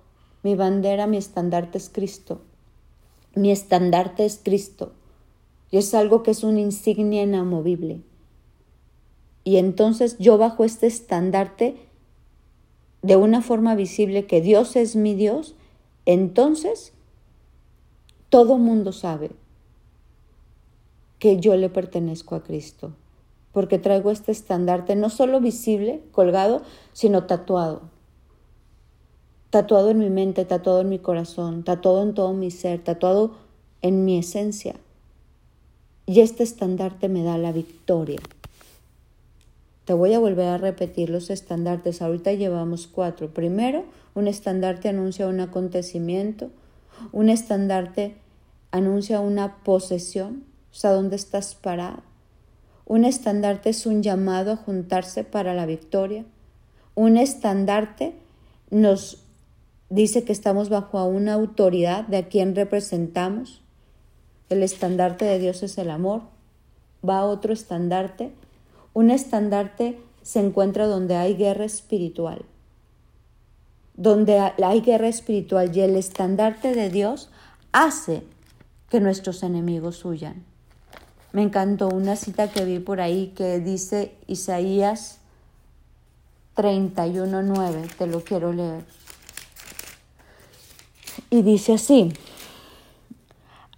Mi 0.43 0.55
bandera, 0.55 1.07
mi 1.07 1.17
estandarte 1.17 1.79
es 1.79 1.89
Cristo. 1.89 2.43
Mi 3.37 3.52
estandarte 3.52 4.25
es 4.25 4.40
Cristo. 4.43 4.93
Y 5.71 5.76
es 5.76 5.95
algo 5.95 6.25
que 6.25 6.33
es 6.33 6.43
una 6.43 6.61
insignia 6.61 7.23
inamovible. 7.23 8.00
Y 9.45 9.59
entonces 9.59 10.16
yo 10.19 10.38
bajo 10.38 10.64
este 10.64 10.88
estandarte 10.88 11.76
de 13.02 13.14
una 13.14 13.43
forma 13.43 13.76
visible 13.76 14.26
que 14.26 14.40
Dios 14.40 14.75
es 14.75 14.97
mi 14.97 15.14
Dios, 15.14 15.55
entonces 16.07 16.93
todo 18.31 18.59
mundo 18.59 18.90
sabe 18.93 19.31
que 21.21 21.38
yo 21.38 21.57
le 21.57 21.69
pertenezco 21.69 22.35
a 22.35 22.43
Cristo, 22.43 22.93
porque 23.52 23.78
traigo 23.78 24.11
este 24.11 24.33
estandarte 24.33 24.97
no 24.97 25.11
solo 25.11 25.40
visible, 25.40 26.02
colgado, 26.11 26.62
sino 26.93 27.25
tatuado. 27.25 27.83
Tatuado 29.57 29.89
en 29.89 30.01
mi 30.01 30.11
mente, 30.11 30.45
tatuado 30.45 30.83
en 30.83 30.91
mi 30.91 30.99
corazón, 30.99 31.63
tatuado 31.63 32.03
en 32.03 32.13
todo 32.13 32.35
mi 32.35 32.51
ser, 32.51 32.85
tatuado 32.85 33.37
en 33.81 34.05
mi 34.05 34.19
esencia. 34.19 34.75
Y 36.05 36.21
este 36.21 36.43
estandarte 36.43 37.09
me 37.09 37.23
da 37.23 37.39
la 37.39 37.53
victoria. 37.53 38.21
Te 39.87 39.95
voy 39.95 40.13
a 40.13 40.19
volver 40.19 40.49
a 40.49 40.59
repetir 40.59 41.09
los 41.09 41.31
estandartes. 41.31 42.03
Ahorita 42.03 42.35
llevamos 42.35 42.87
cuatro. 42.87 43.31
Primero, 43.31 43.87
un 44.15 44.29
estandarte 44.29 44.91
anuncia 44.91 45.27
un 45.27 45.41
acontecimiento. 45.41 46.51
Un 47.13 47.31
estandarte 47.31 48.15
anuncia 48.73 49.21
una 49.21 49.57
posesión, 49.65 50.45
o 50.71 50.75
sea, 50.75 50.93
dónde 50.93 51.17
estás 51.17 51.55
parado. 51.55 52.03
Un 52.85 53.07
estandarte 53.07 53.71
es 53.71 53.87
un 53.87 54.03
llamado 54.03 54.53
a 54.53 54.57
juntarse 54.57 55.25
para 55.25 55.55
la 55.55 55.65
victoria. 55.65 56.27
Un 56.95 57.17
estandarte 57.17 58.13
nos 58.69 59.23
dice 59.88 60.25
que 60.25 60.33
estamos 60.33 60.69
bajo 60.69 61.05
una 61.05 61.35
autoridad 61.35 62.07
de 62.07 62.19
a 62.19 62.28
quien 62.28 62.55
representamos. 62.55 63.62
El 64.49 64.62
estandarte 64.62 65.25
de 65.25 65.38
Dios 65.38 65.62
es 65.62 65.78
el 65.78 65.90
amor. 65.90 66.23
Va 67.09 67.25
otro 67.25 67.52
estandarte 67.52 68.33
un 68.97 69.11
estandarte 69.11 70.00
se 70.23 70.40
encuentra 70.40 70.87
donde 70.87 71.16
hay 71.16 71.35
guerra 71.35 71.66
espiritual. 71.66 72.47
Donde 73.93 74.38
hay 74.38 74.81
guerra 74.81 75.09
espiritual 75.09 75.76
y 75.76 75.83
el 75.83 75.97
estandarte 75.97 76.75
de 76.75 76.88
Dios 76.88 77.28
hace 77.73 78.23
que 78.88 79.00
nuestros 79.00 79.43
enemigos 79.43 80.02
huyan. 80.07 80.47
Me 81.33 81.43
encantó 81.43 81.88
una 81.88 82.16
cita 82.16 82.50
que 82.50 82.64
vi 82.64 82.78
por 82.78 83.02
ahí 83.02 83.35
que 83.37 83.61
dice 83.61 84.14
Isaías 84.26 85.19
31.9, 86.57 87.97
te 87.99 88.07
lo 88.07 88.25
quiero 88.25 88.55
leer. 88.55 88.83
Y 91.30 91.42
dice 91.42 91.75
así, 91.75 92.12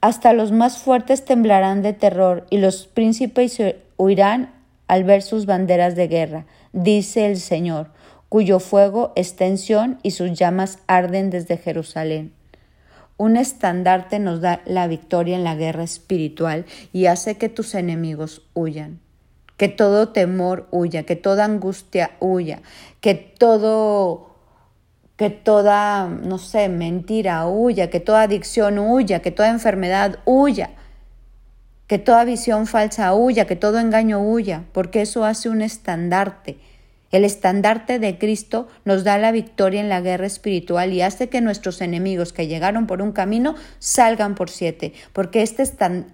hasta 0.01 0.33
los 0.33 0.53
más 0.53 0.79
fuertes 0.79 1.25
temblarán 1.25 1.83
de 1.83 1.93
terror 1.93 2.47
y 2.51 2.59
los 2.59 2.87
príncipes 2.87 3.59
huirán 3.97 4.55
al 4.87 5.05
ver 5.05 5.23
sus 5.23 5.45
banderas 5.45 5.97
de 5.97 6.09
guerra, 6.09 6.47
dice 6.73 7.27
el 7.27 7.39
Señor, 7.39 7.91
cuyo 8.29 8.61
fuego 8.61 9.13
es 9.17 9.37
tensión 9.37 9.99
y 10.03 10.13
sus 10.13 10.33
llamas 10.33 10.79
arden 10.87 11.31
desde 11.31 11.57
Jerusalén. 11.57 12.33
Un 13.17 13.37
estandarte 13.37 14.21
nos 14.21 14.41
da 14.41 14.61
la 14.65 14.87
victoria 14.87 15.37
en 15.37 15.43
la 15.43 15.57
guerra 15.57 15.83
espiritual 15.83 16.67
y 16.93 17.07
hace 17.07 17.37
que 17.37 17.49
tus 17.49 17.75
enemigos 17.75 18.43
huyan, 18.55 19.01
que 19.57 19.69
todo 19.69 20.11
temor 20.11 20.69
huya, 20.71 21.03
que 21.03 21.17
toda 21.17 21.45
angustia 21.45 22.13
huya, 22.21 22.63
que 23.01 23.15
todo 23.15 24.28
que 25.19 25.29
toda, 25.29 26.09
no 26.09 26.39
sé, 26.39 26.71
mentira 26.71 27.47
huya, 27.47 27.91
que 27.91 28.01
toda 28.01 28.23
adicción 28.23 28.79
huya, 28.79 29.21
que 29.21 29.31
toda 29.31 29.51
enfermedad 29.51 30.21
huya, 30.25 30.71
que 31.87 31.99
toda 31.99 32.25
visión 32.25 32.67
falsa 32.67 33.13
huya, 33.15 33.47
que 33.47 33.57
todo 33.57 33.79
engaño 33.79 34.23
huya, 34.23 34.65
porque 34.73 35.03
eso 35.03 35.27
hace 35.27 35.51
un 35.51 35.61
estandarte 35.61 36.59
el 37.11 37.25
estandarte 37.25 37.99
de 37.99 38.19
Cristo 38.19 38.69
nos 38.85 39.03
da 39.03 39.17
la 39.17 39.33
victoria 39.33 39.81
en 39.81 39.89
la 39.89 40.03
guerra 40.03 40.27
espiritual 40.27 40.93
y 40.93 41.01
hace 41.01 41.29
que 41.29 41.41
nuestros 41.41 41.81
enemigos 41.81 42.33
que 42.33 42.47
llegaron 42.47 42.87
por 42.87 43.01
un 43.01 43.13
camino 43.13 43.55
salgan 43.79 44.35
por 44.35 44.51
siete, 44.51 44.93
porque 45.15 45.43
este, 45.43 45.65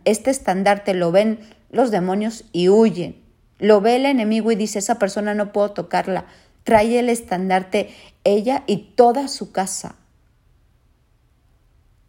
este 0.04 0.30
estandarte 0.30 0.94
lo 0.94 1.11
ven 1.11 1.40
los 1.70 1.90
demonios 1.90 2.44
y 2.52 2.68
huyen. 2.68 3.16
Lo 3.58 3.80
ve 3.80 3.96
el 3.96 4.06
enemigo 4.06 4.52
y 4.52 4.56
dice, 4.56 4.78
esa 4.78 4.99
persona 4.99 5.34
no 5.34 5.52
puedo 5.52 5.73
tocarla. 5.73 6.26
Trae 6.62 6.99
el 6.99 7.08
estandarte 7.08 7.90
ella 8.24 8.64
y 8.66 8.78
toda 8.96 9.28
su 9.28 9.52
casa. 9.52 9.96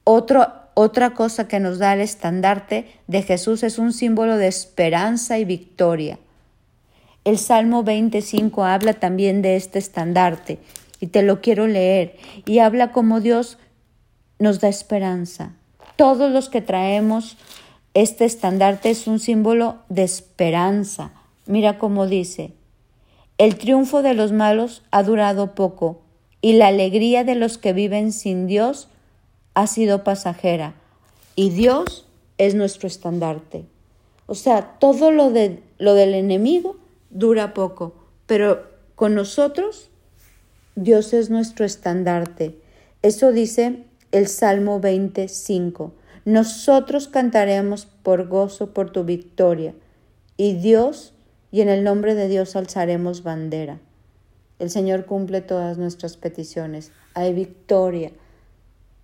otra 0.05 1.13
cosa 1.13 1.47
que 1.47 1.59
nos 1.59 1.79
da 1.79 1.93
el 1.93 2.01
estandarte 2.01 2.87
de 3.07 3.21
Jesús 3.21 3.63
es 3.63 3.77
un 3.77 3.93
símbolo 3.93 4.37
de 4.37 4.47
esperanza 4.47 5.37
y 5.39 5.45
victoria. 5.45 6.19
El 7.23 7.37
Salmo 7.37 7.83
25 7.83 8.63
habla 8.65 8.93
también 8.93 9.41
de 9.41 9.55
este 9.55 9.79
estandarte 9.79 10.59
y 10.99 11.07
te 11.07 11.23
lo 11.23 11.41
quiero 11.41 11.67
leer 11.67 12.17
y 12.45 12.59
habla 12.59 12.91
como 12.91 13.19
Dios 13.19 13.57
nos 14.37 14.59
da 14.59 14.67
esperanza. 14.67 15.53
Todos 15.95 16.31
los 16.31 16.49
que 16.49 16.61
traemos 16.61 17.37
este 17.93 18.25
estandarte 18.25 18.89
es 18.89 19.07
un 19.07 19.19
símbolo 19.19 19.77
de 19.89 20.03
esperanza. 20.03 21.13
Mira 21.47 21.79
cómo 21.79 22.07
dice, 22.07 22.51
el 23.37 23.57
triunfo 23.57 24.01
de 24.01 24.13
los 24.13 24.31
malos 24.31 24.83
ha 24.91 25.01
durado 25.03 25.55
poco 25.55 26.01
y 26.41 26.53
la 26.53 26.67
alegría 26.67 27.23
de 27.23 27.35
los 27.35 27.57
que 27.57 27.73
viven 27.73 28.11
sin 28.11 28.47
Dios 28.47 28.89
ha 29.53 29.67
sido 29.67 30.03
pasajera 30.03 30.75
y 31.35 31.49
Dios 31.49 32.05
es 32.37 32.55
nuestro 32.55 32.87
estandarte. 32.87 33.65
O 34.27 34.35
sea, 34.35 34.77
todo 34.79 35.11
lo, 35.11 35.31
de, 35.31 35.61
lo 35.77 35.93
del 35.93 36.13
enemigo 36.13 36.77
dura 37.09 37.53
poco, 37.53 37.93
pero 38.25 38.63
con 38.95 39.13
nosotros 39.15 39.89
Dios 40.75 41.13
es 41.13 41.29
nuestro 41.29 41.65
estandarte. 41.65 42.57
Eso 43.01 43.31
dice 43.31 43.83
el 44.11 44.27
Salmo 44.27 44.79
25. 44.79 45.93
Nosotros 46.25 47.07
cantaremos 47.07 47.85
por 47.85 48.27
gozo 48.27 48.73
por 48.73 48.91
tu 48.91 49.03
victoria, 49.03 49.75
y 50.37 50.53
Dios, 50.53 51.13
y 51.51 51.61
en 51.61 51.69
el 51.69 51.83
nombre 51.83 52.15
de 52.15 52.27
Dios 52.27 52.55
alzaremos 52.55 53.23
bandera. 53.23 53.79
El 54.59 54.69
Señor 54.69 55.05
cumple 55.05 55.41
todas 55.41 55.77
nuestras 55.77 56.17
peticiones. 56.17 56.91
Hay 57.13 57.33
victoria, 57.33 58.11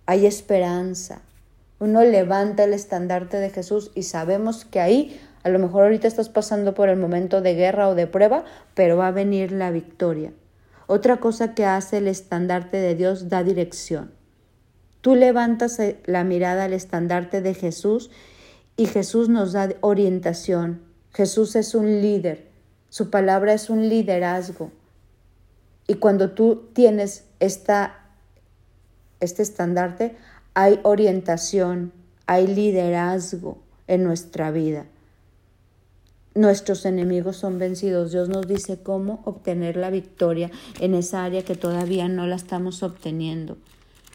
hay 0.06 0.26
esperanza. 0.26 1.22
Uno 1.78 2.02
levanta 2.04 2.64
el 2.64 2.72
estandarte 2.72 3.38
de 3.38 3.50
Jesús 3.50 3.90
y 3.94 4.04
sabemos 4.04 4.64
que 4.64 4.80
ahí 4.80 5.20
a 5.42 5.48
lo 5.48 5.58
mejor 5.58 5.82
ahorita 5.82 6.06
estás 6.06 6.28
pasando 6.28 6.74
por 6.74 6.88
el 6.88 6.96
momento 6.96 7.40
de 7.40 7.54
guerra 7.54 7.88
o 7.88 7.94
de 7.94 8.06
prueba, 8.06 8.44
pero 8.74 8.96
va 8.96 9.08
a 9.08 9.12
venir 9.12 9.52
la 9.52 9.70
victoria. 9.70 10.32
Otra 10.86 11.18
cosa 11.18 11.54
que 11.54 11.64
hace 11.64 11.98
el 11.98 12.08
estandarte 12.08 12.76
de 12.76 12.94
Dios 12.94 13.28
da 13.28 13.42
dirección. 13.42 14.12
Tú 15.00 15.16
levantas 15.16 15.78
la 16.06 16.22
mirada 16.22 16.64
al 16.64 16.72
estandarte 16.72 17.40
de 17.40 17.54
Jesús 17.54 18.10
y 18.76 18.86
Jesús 18.86 19.28
nos 19.28 19.52
da 19.52 19.68
orientación. 19.80 20.82
Jesús 21.12 21.56
es 21.56 21.74
un 21.74 22.00
líder. 22.00 22.48
Su 22.88 23.10
palabra 23.10 23.52
es 23.52 23.68
un 23.68 23.88
liderazgo. 23.88 24.70
Y 25.86 25.94
cuando 25.94 26.30
tú 26.30 26.68
tienes 26.72 27.24
esta, 27.40 28.06
este 29.20 29.42
estandarte, 29.42 30.16
hay 30.54 30.80
orientación, 30.82 31.92
hay 32.26 32.46
liderazgo 32.46 33.58
en 33.86 34.04
nuestra 34.04 34.50
vida 34.50 34.86
nuestros 36.34 36.86
enemigos 36.86 37.36
son 37.36 37.58
vencidos. 37.58 38.12
Dios 38.12 38.28
nos 38.28 38.46
dice 38.46 38.78
cómo 38.82 39.20
obtener 39.24 39.76
la 39.76 39.90
victoria 39.90 40.50
en 40.80 40.94
esa 40.94 41.24
área 41.24 41.42
que 41.42 41.54
todavía 41.54 42.08
no 42.08 42.26
la 42.26 42.36
estamos 42.36 42.82
obteniendo. 42.82 43.58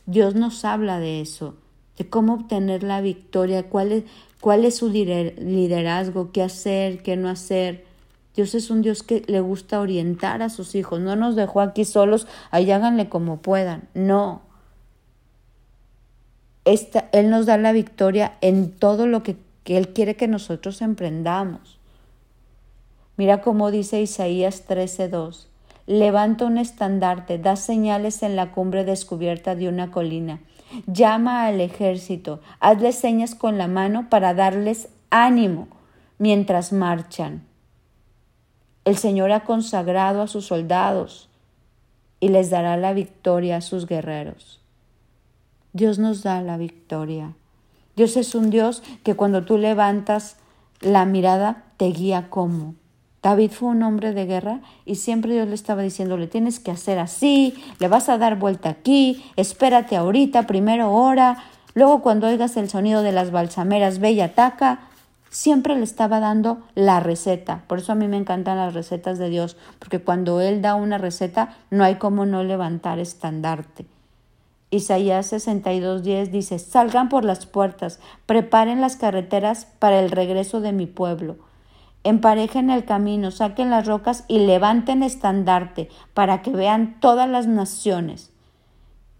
Dios 0.05 0.35
nos 0.35 0.65
habla 0.65 0.99
de 0.99 1.21
eso, 1.21 1.55
de 1.97 2.09
cómo 2.09 2.33
obtener 2.33 2.83
la 2.83 3.01
victoria, 3.01 3.69
cuál 3.69 3.91
es, 3.91 4.03
cuál 4.39 4.65
es 4.65 4.77
su 4.77 4.89
liderazgo, 4.89 6.31
qué 6.31 6.43
hacer, 6.43 7.03
qué 7.03 7.17
no 7.17 7.29
hacer. 7.29 7.85
Dios 8.37 8.53
es 8.53 8.69
un 8.69 8.83
Dios 8.83 9.01
que 9.01 9.23
le 9.25 9.39
gusta 9.39 9.79
orientar 9.79 10.43
a 10.43 10.49
sus 10.49 10.75
hijos. 10.75 10.99
No 10.99 11.15
nos 11.15 11.35
dejó 11.35 11.59
aquí 11.59 11.85
solos, 11.85 12.27
ahí 12.51 12.69
háganle 12.69 13.09
como 13.09 13.37
puedan. 13.37 13.89
No. 13.95 14.43
Esta, 16.63 17.09
él 17.13 17.31
nos 17.31 17.47
da 17.47 17.57
la 17.57 17.71
victoria 17.71 18.37
en 18.41 18.69
todo 18.69 19.07
lo 19.07 19.23
que, 19.23 19.37
que 19.63 19.77
Él 19.77 19.91
quiere 19.91 20.15
que 20.15 20.27
nosotros 20.27 20.83
emprendamos. 20.83 21.79
Mira 23.15 23.41
cómo 23.41 23.71
dice 23.71 24.01
Isaías 24.01 24.67
13:2. 24.67 25.47
Levanta 25.87 26.45
un 26.45 26.59
estandarte, 26.59 27.39
da 27.39 27.55
señales 27.55 28.21
en 28.21 28.35
la 28.35 28.51
cumbre 28.51 28.85
descubierta 28.85 29.55
de 29.55 29.67
una 29.67 29.89
colina. 29.89 30.41
Llama 30.85 31.47
al 31.47 31.59
ejército, 31.59 32.39
hazle 32.59 32.91
señas 32.91 33.33
con 33.33 33.57
la 33.57 33.67
mano 33.67 34.11
para 34.11 34.35
darles 34.35 34.89
ánimo 35.09 35.69
mientras 36.19 36.71
marchan. 36.71 37.46
El 38.87 38.95
Señor 38.95 39.33
ha 39.33 39.41
consagrado 39.41 40.21
a 40.21 40.27
sus 40.27 40.45
soldados 40.45 41.27
y 42.21 42.29
les 42.29 42.49
dará 42.49 42.77
la 42.77 42.93
victoria 42.93 43.57
a 43.57 43.61
sus 43.61 43.85
guerreros. 43.85 44.61
Dios 45.73 45.99
nos 45.99 46.23
da 46.23 46.41
la 46.41 46.55
victoria. 46.55 47.33
Dios 47.97 48.15
es 48.15 48.33
un 48.33 48.49
Dios 48.49 48.83
que 49.03 49.13
cuando 49.13 49.43
tú 49.43 49.57
levantas 49.57 50.37
la 50.79 51.03
mirada 51.03 51.65
te 51.75 51.87
guía 51.87 52.29
como 52.29 52.75
David 53.21 53.51
fue 53.51 53.67
un 53.67 53.83
hombre 53.83 54.13
de 54.13 54.25
guerra 54.25 54.61
y 54.85 54.95
siempre 54.95 55.33
Dios 55.33 55.49
le 55.49 55.55
estaba 55.55 55.81
diciendo, 55.81 56.15
le 56.15 56.27
tienes 56.27 56.61
que 56.61 56.71
hacer 56.71 56.97
así, 56.97 57.55
le 57.79 57.89
vas 57.89 58.07
a 58.07 58.17
dar 58.17 58.39
vuelta 58.39 58.69
aquí, 58.69 59.21
espérate 59.35 59.97
ahorita, 59.97 60.47
primero 60.47 60.93
ora, 60.93 61.43
luego 61.73 62.01
cuando 62.01 62.27
oigas 62.27 62.55
el 62.55 62.69
sonido 62.69 63.03
de 63.03 63.11
las 63.11 63.31
balsameras, 63.31 63.99
ve 63.99 64.11
y 64.11 64.21
ataca. 64.21 64.86
Siempre 65.29 65.75
le 65.75 65.83
estaba 65.83 66.19
dando 66.19 66.59
la 66.75 66.99
receta. 66.99 67.63
Por 67.67 67.79
eso 67.79 67.91
a 67.91 67.95
mí 67.95 68.07
me 68.07 68.17
encantan 68.17 68.57
las 68.57 68.73
recetas 68.73 69.17
de 69.17 69.29
Dios, 69.29 69.57
porque 69.79 70.01
cuando 70.01 70.41
Él 70.41 70.61
da 70.61 70.75
una 70.75 70.97
receta, 70.97 71.55
no 71.69 71.83
hay 71.83 71.95
como 71.95 72.25
no 72.25 72.43
levantar 72.43 72.99
estandarte. 72.99 73.85
Isaías 74.69 75.31
62:10 75.31 76.29
dice, 76.29 76.59
salgan 76.59 77.09
por 77.09 77.23
las 77.23 77.45
puertas, 77.45 77.99
preparen 78.25 78.81
las 78.81 78.95
carreteras 78.95 79.67
para 79.79 79.99
el 79.99 80.11
regreso 80.11 80.61
de 80.61 80.73
mi 80.73 80.87
pueblo 80.87 81.37
emparejen 82.07 82.69
el 82.69 82.85
camino, 82.85 83.31
saquen 83.31 83.69
las 83.69 83.85
rocas 83.85 84.23
y 84.29 84.39
levanten 84.39 85.03
estandarte 85.03 85.89
para 86.13 86.41
que 86.41 86.51
vean 86.51 87.01
todas 87.01 87.27
las 87.29 87.47
naciones 87.47 88.31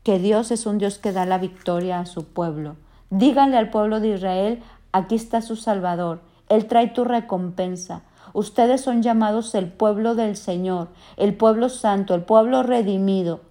que 0.04 0.20
Dios 0.20 0.52
es 0.52 0.66
un 0.66 0.78
Dios 0.78 0.98
que 0.98 1.12
da 1.12 1.26
la 1.26 1.38
victoria 1.38 2.00
a 2.00 2.06
su 2.06 2.24
pueblo. 2.24 2.78
Díganle 3.10 3.58
al 3.58 3.72
pueblo 3.72 4.00
de 4.00 4.16
Israel, 4.16 4.64
aquí 4.98 5.16
está 5.16 5.42
su 5.42 5.56
Salvador, 5.56 6.22
Él 6.50 6.68
trae 6.68 6.88
tu 6.90 7.04
recompensa. 7.04 8.04
Ustedes 8.34 8.82
son 8.82 9.02
llamados 9.02 9.56
el 9.56 9.72
pueblo 9.72 10.16
del 10.16 10.36
Señor, 10.36 10.90
el 11.16 11.36
pueblo 11.36 11.70
santo, 11.70 12.14
el 12.14 12.24
pueblo 12.24 12.64
redimido. 12.64 13.42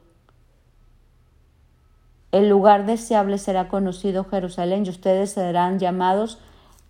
El 2.32 2.48
lugar 2.48 2.86
deseable 2.86 3.38
será 3.38 3.68
conocido 3.68 4.24
Jerusalén 4.24 4.84
y 4.84 4.90
ustedes 4.90 5.30
serán 5.30 5.78
llamados 5.78 6.38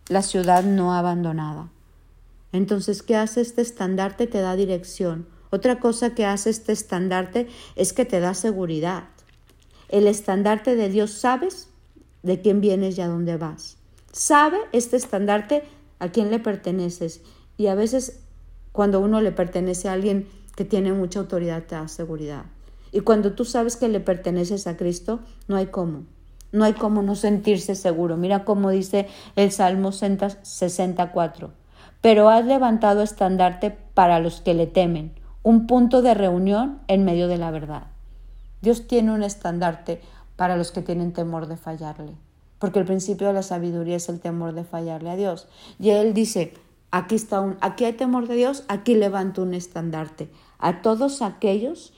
la 0.09 0.23
ciudad 0.23 0.65
no 0.65 0.95
abandonada. 0.95 1.69
Entonces, 2.53 3.03
¿qué 3.03 3.17
hace 3.17 3.43
este 3.43 3.63
estandarte? 3.63 4.27
Te 4.27 4.41
da 4.41 4.57
dirección. 4.57 5.27
Otra 5.51 5.79
cosa 5.79 6.15
que 6.15 6.25
hace 6.25 6.51
este 6.51 6.73
estandarte 6.73 7.49
es 7.77 7.93
que 7.93 8.05
te 8.05 8.21
da 8.21 8.35
seguridad. 8.35 9.05
El 9.89 10.07
estandarte 10.07 10.75
de 10.75 10.89
Dios 10.89 11.13
sabes 11.13 11.69
de 12.23 12.41
quién 12.41 12.61
vienes 12.61 12.99
y 12.99 13.03
a 13.03 13.09
dónde 13.09 13.37
vas. 13.37 13.76
Sabe 14.17 14.57
este 14.73 14.97
estandarte 14.97 15.63
a 15.99 16.09
quién 16.09 16.31
le 16.31 16.39
perteneces. 16.39 17.21
Y 17.59 17.67
a 17.67 17.75
veces 17.75 18.21
cuando 18.73 19.01
uno 19.01 19.21
le 19.21 19.31
pertenece 19.31 19.91
a 19.91 19.93
alguien 19.93 20.27
que 20.57 20.65
tiene 20.65 20.95
mucha 20.95 21.21
autoridad 21.21 21.65
te 21.65 21.75
da 21.75 21.87
seguridad. 21.87 22.47
Y 22.93 23.01
cuando 23.01 23.35
tú 23.35 23.45
sabes 23.45 23.77
que 23.77 23.89
le 23.89 24.01
perteneces 24.01 24.67
a 24.67 24.79
Cristo, 24.79 25.21
no 25.49 25.57
hay 25.57 25.67
cómo. 25.67 26.05
No 26.51 26.65
hay 26.65 26.73
cómo 26.73 27.03
no 27.03 27.15
sentirse 27.15 27.75
seguro. 27.75 28.17
Mira 28.17 28.47
cómo 28.47 28.71
dice 28.71 29.07
el 29.35 29.53
Salmo 29.53 29.93
64 29.93 31.53
pero 32.01 32.29
has 32.29 32.45
levantado 32.45 33.03
estandarte 33.03 33.71
para 33.71 34.21
los 34.21 34.41
que 34.41 34.55
le 34.55 34.69
temen, 34.69 35.13
un 35.43 35.67
punto 35.67 36.03
de 36.03 36.15
reunión 36.15 36.79
en 36.87 37.05
medio 37.05 37.27
de 37.27 37.37
la 37.37 37.51
verdad. 37.51 37.89
Dios 38.63 38.87
tiene 38.87 39.11
un 39.13 39.25
estandarte 39.25 40.01
para 40.37 40.57
los 40.57 40.71
que 40.71 40.83
tienen 40.83 41.13
temor 41.13 41.49
de 41.49 41.57
fallarle, 41.57 42.13
porque 42.59 42.79
el 42.79 42.87
principio 42.87 43.27
de 43.29 43.33
la 43.35 43.43
sabiduría 43.43 43.97
es 43.97 44.09
el 44.09 44.21
temor 44.21 44.55
de 44.55 44.65
fallarle 44.65 45.11
a 45.11 45.17
Dios. 45.17 45.49
Y 45.79 45.91
Él 45.91 46.15
dice, 46.15 46.55
aquí 46.91 47.15
está 47.15 47.41
un, 47.41 47.57
aquí 47.61 47.85
hay 47.85 47.93
temor 47.93 48.29
de 48.29 48.37
Dios, 48.37 48.65
aquí 48.69 48.95
levanto 48.95 49.43
un 49.43 49.55
estandarte 49.55 50.29
a 50.59 50.83
todos 50.83 51.23
aquellos 51.23 51.93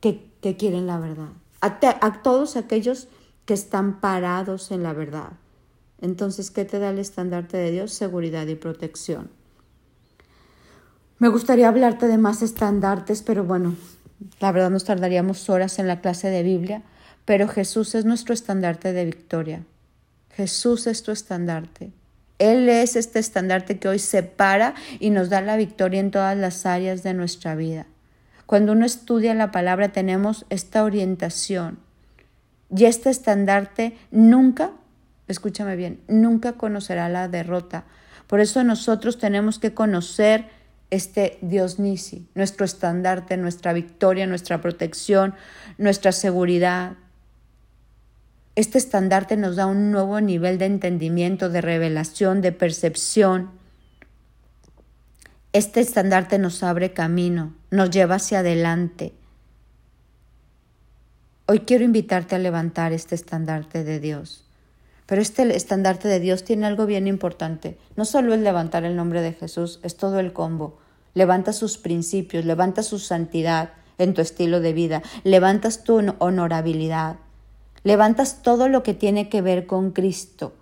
que, 0.00 0.30
quieren 0.58 0.86
la 0.86 0.98
verdad, 0.98 1.30
a, 1.60 1.78
a 2.00 2.22
todos 2.22 2.56
aquellos 2.56 3.08
que 3.46 3.54
están 3.54 4.00
parados 4.00 4.70
en 4.70 4.82
la 4.82 4.92
verdad. 4.92 5.32
Entonces, 6.00 6.50
¿qué 6.50 6.64
te 6.64 6.78
da 6.78 6.90
el 6.90 6.98
estandarte 6.98 7.56
de 7.56 7.70
Dios? 7.70 7.92
Seguridad 7.92 8.46
y 8.46 8.56
protección. 8.56 9.30
Me 11.18 11.28
gustaría 11.28 11.68
hablarte 11.68 12.08
de 12.08 12.18
más 12.18 12.42
estandartes, 12.42 13.22
pero 13.22 13.44
bueno, 13.44 13.76
la 14.40 14.52
verdad 14.52 14.70
nos 14.70 14.84
tardaríamos 14.84 15.48
horas 15.48 15.78
en 15.78 15.86
la 15.86 16.00
clase 16.00 16.28
de 16.28 16.42
Biblia, 16.42 16.82
pero 17.24 17.48
Jesús 17.48 17.94
es 17.94 18.04
nuestro 18.04 18.34
estandarte 18.34 18.92
de 18.92 19.04
victoria. 19.04 19.64
Jesús 20.30 20.86
es 20.86 21.02
tu 21.02 21.12
estandarte. 21.12 21.92
Él 22.38 22.68
es 22.68 22.96
este 22.96 23.18
estandarte 23.18 23.78
que 23.78 23.88
hoy 23.88 23.98
separa 23.98 24.74
y 24.98 25.10
nos 25.10 25.30
da 25.30 25.40
la 25.40 25.56
victoria 25.56 26.00
en 26.00 26.10
todas 26.10 26.36
las 26.36 26.66
áreas 26.66 27.02
de 27.02 27.14
nuestra 27.14 27.54
vida. 27.54 27.86
Cuando 28.46 28.72
uno 28.72 28.84
estudia 28.84 29.34
la 29.34 29.50
palabra 29.50 29.90
tenemos 29.90 30.44
esta 30.50 30.84
orientación 30.84 31.78
y 32.74 32.84
este 32.84 33.10
estandarte 33.10 33.96
nunca, 34.10 34.72
escúchame 35.28 35.76
bien, 35.76 36.00
nunca 36.08 36.52
conocerá 36.52 37.08
la 37.08 37.28
derrota. 37.28 37.84
Por 38.26 38.40
eso 38.40 38.64
nosotros 38.64 39.18
tenemos 39.18 39.58
que 39.58 39.72
conocer 39.72 40.48
este 40.90 41.38
Dios 41.40 41.78
Nisi, 41.78 42.28
nuestro 42.34 42.64
estandarte, 42.64 43.36
nuestra 43.36 43.72
victoria, 43.72 44.26
nuestra 44.26 44.60
protección, 44.60 45.34
nuestra 45.78 46.12
seguridad. 46.12 46.94
Este 48.56 48.78
estandarte 48.78 49.36
nos 49.36 49.56
da 49.56 49.66
un 49.66 49.90
nuevo 49.90 50.20
nivel 50.20 50.58
de 50.58 50.66
entendimiento, 50.66 51.50
de 51.50 51.60
revelación, 51.60 52.40
de 52.40 52.52
percepción. 52.52 53.50
Este 55.52 55.80
estandarte 55.80 56.38
nos 56.38 56.62
abre 56.62 56.92
camino, 56.92 57.52
nos 57.72 57.90
lleva 57.90 58.16
hacia 58.16 58.40
adelante. 58.40 59.12
Hoy 61.46 61.60
quiero 61.60 61.84
invitarte 61.84 62.36
a 62.36 62.38
levantar 62.38 62.92
este 62.92 63.16
estandarte 63.16 63.82
de 63.82 63.98
Dios. 63.98 64.44
Pero 65.06 65.20
este 65.20 65.54
estandarte 65.56 66.06
de 66.06 66.20
Dios 66.20 66.44
tiene 66.44 66.66
algo 66.66 66.86
bien 66.86 67.08
importante. 67.08 67.76
No 67.96 68.04
solo 68.04 68.34
es 68.34 68.40
levantar 68.40 68.84
el 68.84 68.94
nombre 68.94 69.20
de 69.20 69.32
Jesús, 69.32 69.80
es 69.82 69.96
todo 69.96 70.20
el 70.20 70.32
combo. 70.32 70.78
Levanta 71.12 71.52
sus 71.52 71.76
principios, 71.76 72.44
levanta 72.44 72.84
su 72.84 73.00
santidad 73.00 73.72
en 73.98 74.14
tu 74.14 74.22
estilo 74.22 74.60
de 74.60 74.72
vida, 74.72 75.02
levantas 75.24 75.84
tu 75.84 76.14
honorabilidad, 76.18 77.16
levantas 77.84 78.42
todo 78.42 78.68
lo 78.68 78.82
que 78.82 78.94
tiene 78.94 79.28
que 79.28 79.40
ver 79.40 79.66
con 79.66 79.92
Cristo. 79.92 80.52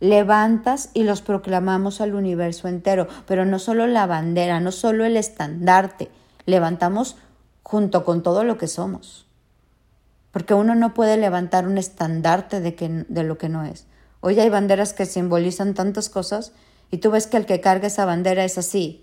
Levantas 0.00 0.90
y 0.94 1.02
los 1.02 1.20
proclamamos 1.20 2.00
al 2.00 2.14
universo 2.14 2.68
entero, 2.68 3.06
pero 3.26 3.44
no 3.44 3.58
solo 3.58 3.86
la 3.86 4.06
bandera, 4.06 4.60
no 4.60 4.72
solo 4.72 5.04
el 5.04 5.16
estandarte, 5.18 6.10
levantamos 6.46 7.16
junto 7.62 8.04
con 8.04 8.22
todo 8.22 8.44
lo 8.44 8.56
que 8.56 8.68
somos 8.68 9.26
porque 10.36 10.52
uno 10.52 10.74
no 10.74 10.92
puede 10.92 11.16
levantar 11.16 11.66
un 11.66 11.78
estandarte 11.78 12.60
de, 12.60 12.74
que, 12.74 13.06
de 13.08 13.22
lo 13.22 13.38
que 13.38 13.48
no 13.48 13.64
es. 13.64 13.86
Hoy 14.20 14.38
hay 14.38 14.50
banderas 14.50 14.92
que 14.92 15.06
simbolizan 15.06 15.72
tantas 15.72 16.10
cosas 16.10 16.52
y 16.90 16.98
tú 16.98 17.10
ves 17.10 17.26
que 17.26 17.38
el 17.38 17.46
que 17.46 17.62
carga 17.62 17.86
esa 17.86 18.04
bandera 18.04 18.44
es 18.44 18.58
así. 18.58 19.02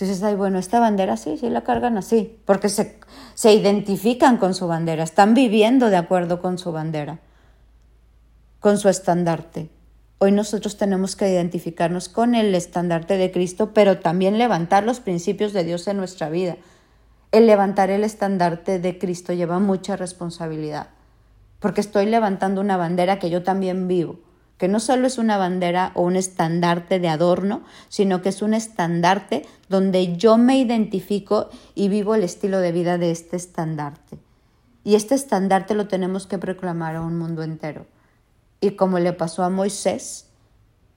Entonces, 0.00 0.22
ay, 0.22 0.36
bueno, 0.36 0.60
esta 0.60 0.78
bandera 0.78 1.16
sí, 1.16 1.36
sí 1.38 1.50
la 1.50 1.64
cargan 1.64 1.98
así, 1.98 2.38
porque 2.44 2.68
se, 2.68 3.00
se 3.34 3.52
identifican 3.52 4.36
con 4.36 4.54
su 4.54 4.68
bandera, 4.68 5.02
están 5.02 5.34
viviendo 5.34 5.90
de 5.90 5.96
acuerdo 5.96 6.40
con 6.40 6.56
su 6.56 6.70
bandera, 6.70 7.18
con 8.60 8.78
su 8.78 8.88
estandarte. 8.88 9.70
Hoy 10.18 10.30
nosotros 10.30 10.76
tenemos 10.76 11.16
que 11.16 11.28
identificarnos 11.28 12.08
con 12.08 12.36
el 12.36 12.54
estandarte 12.54 13.16
de 13.16 13.32
Cristo, 13.32 13.72
pero 13.74 13.98
también 13.98 14.38
levantar 14.38 14.84
los 14.84 15.00
principios 15.00 15.52
de 15.52 15.64
Dios 15.64 15.88
en 15.88 15.96
nuestra 15.96 16.30
vida. 16.30 16.58
El 17.32 17.48
levantar 17.48 17.90
el 17.90 18.04
estandarte 18.04 18.78
de 18.78 18.98
Cristo 18.98 19.32
lleva 19.32 19.58
mucha 19.58 19.96
responsabilidad, 19.96 20.90
porque 21.58 21.80
estoy 21.80 22.06
levantando 22.06 22.60
una 22.60 22.76
bandera 22.76 23.18
que 23.18 23.30
yo 23.30 23.42
también 23.42 23.88
vivo, 23.88 24.20
que 24.58 24.68
no 24.68 24.80
solo 24.80 25.06
es 25.06 25.18
una 25.18 25.38
bandera 25.38 25.92
o 25.94 26.02
un 26.02 26.16
estandarte 26.16 26.98
de 26.98 27.08
adorno, 27.08 27.62
sino 27.88 28.20
que 28.20 28.28
es 28.30 28.42
un 28.42 28.54
estandarte 28.54 29.46
donde 29.68 30.16
yo 30.16 30.36
me 30.36 30.58
identifico 30.58 31.48
y 31.74 31.88
vivo 31.88 32.14
el 32.14 32.24
estilo 32.24 32.58
de 32.58 32.72
vida 32.72 32.98
de 32.98 33.12
este 33.12 33.36
estandarte. 33.36 34.18
Y 34.84 34.96
este 34.96 35.14
estandarte 35.14 35.74
lo 35.74 35.86
tenemos 35.86 36.26
que 36.26 36.38
proclamar 36.38 36.96
a 36.96 37.02
un 37.02 37.18
mundo 37.18 37.42
entero. 37.42 37.86
Y 38.60 38.72
como 38.72 38.98
le 38.98 39.12
pasó 39.12 39.44
a 39.44 39.50
Moisés, 39.50 40.26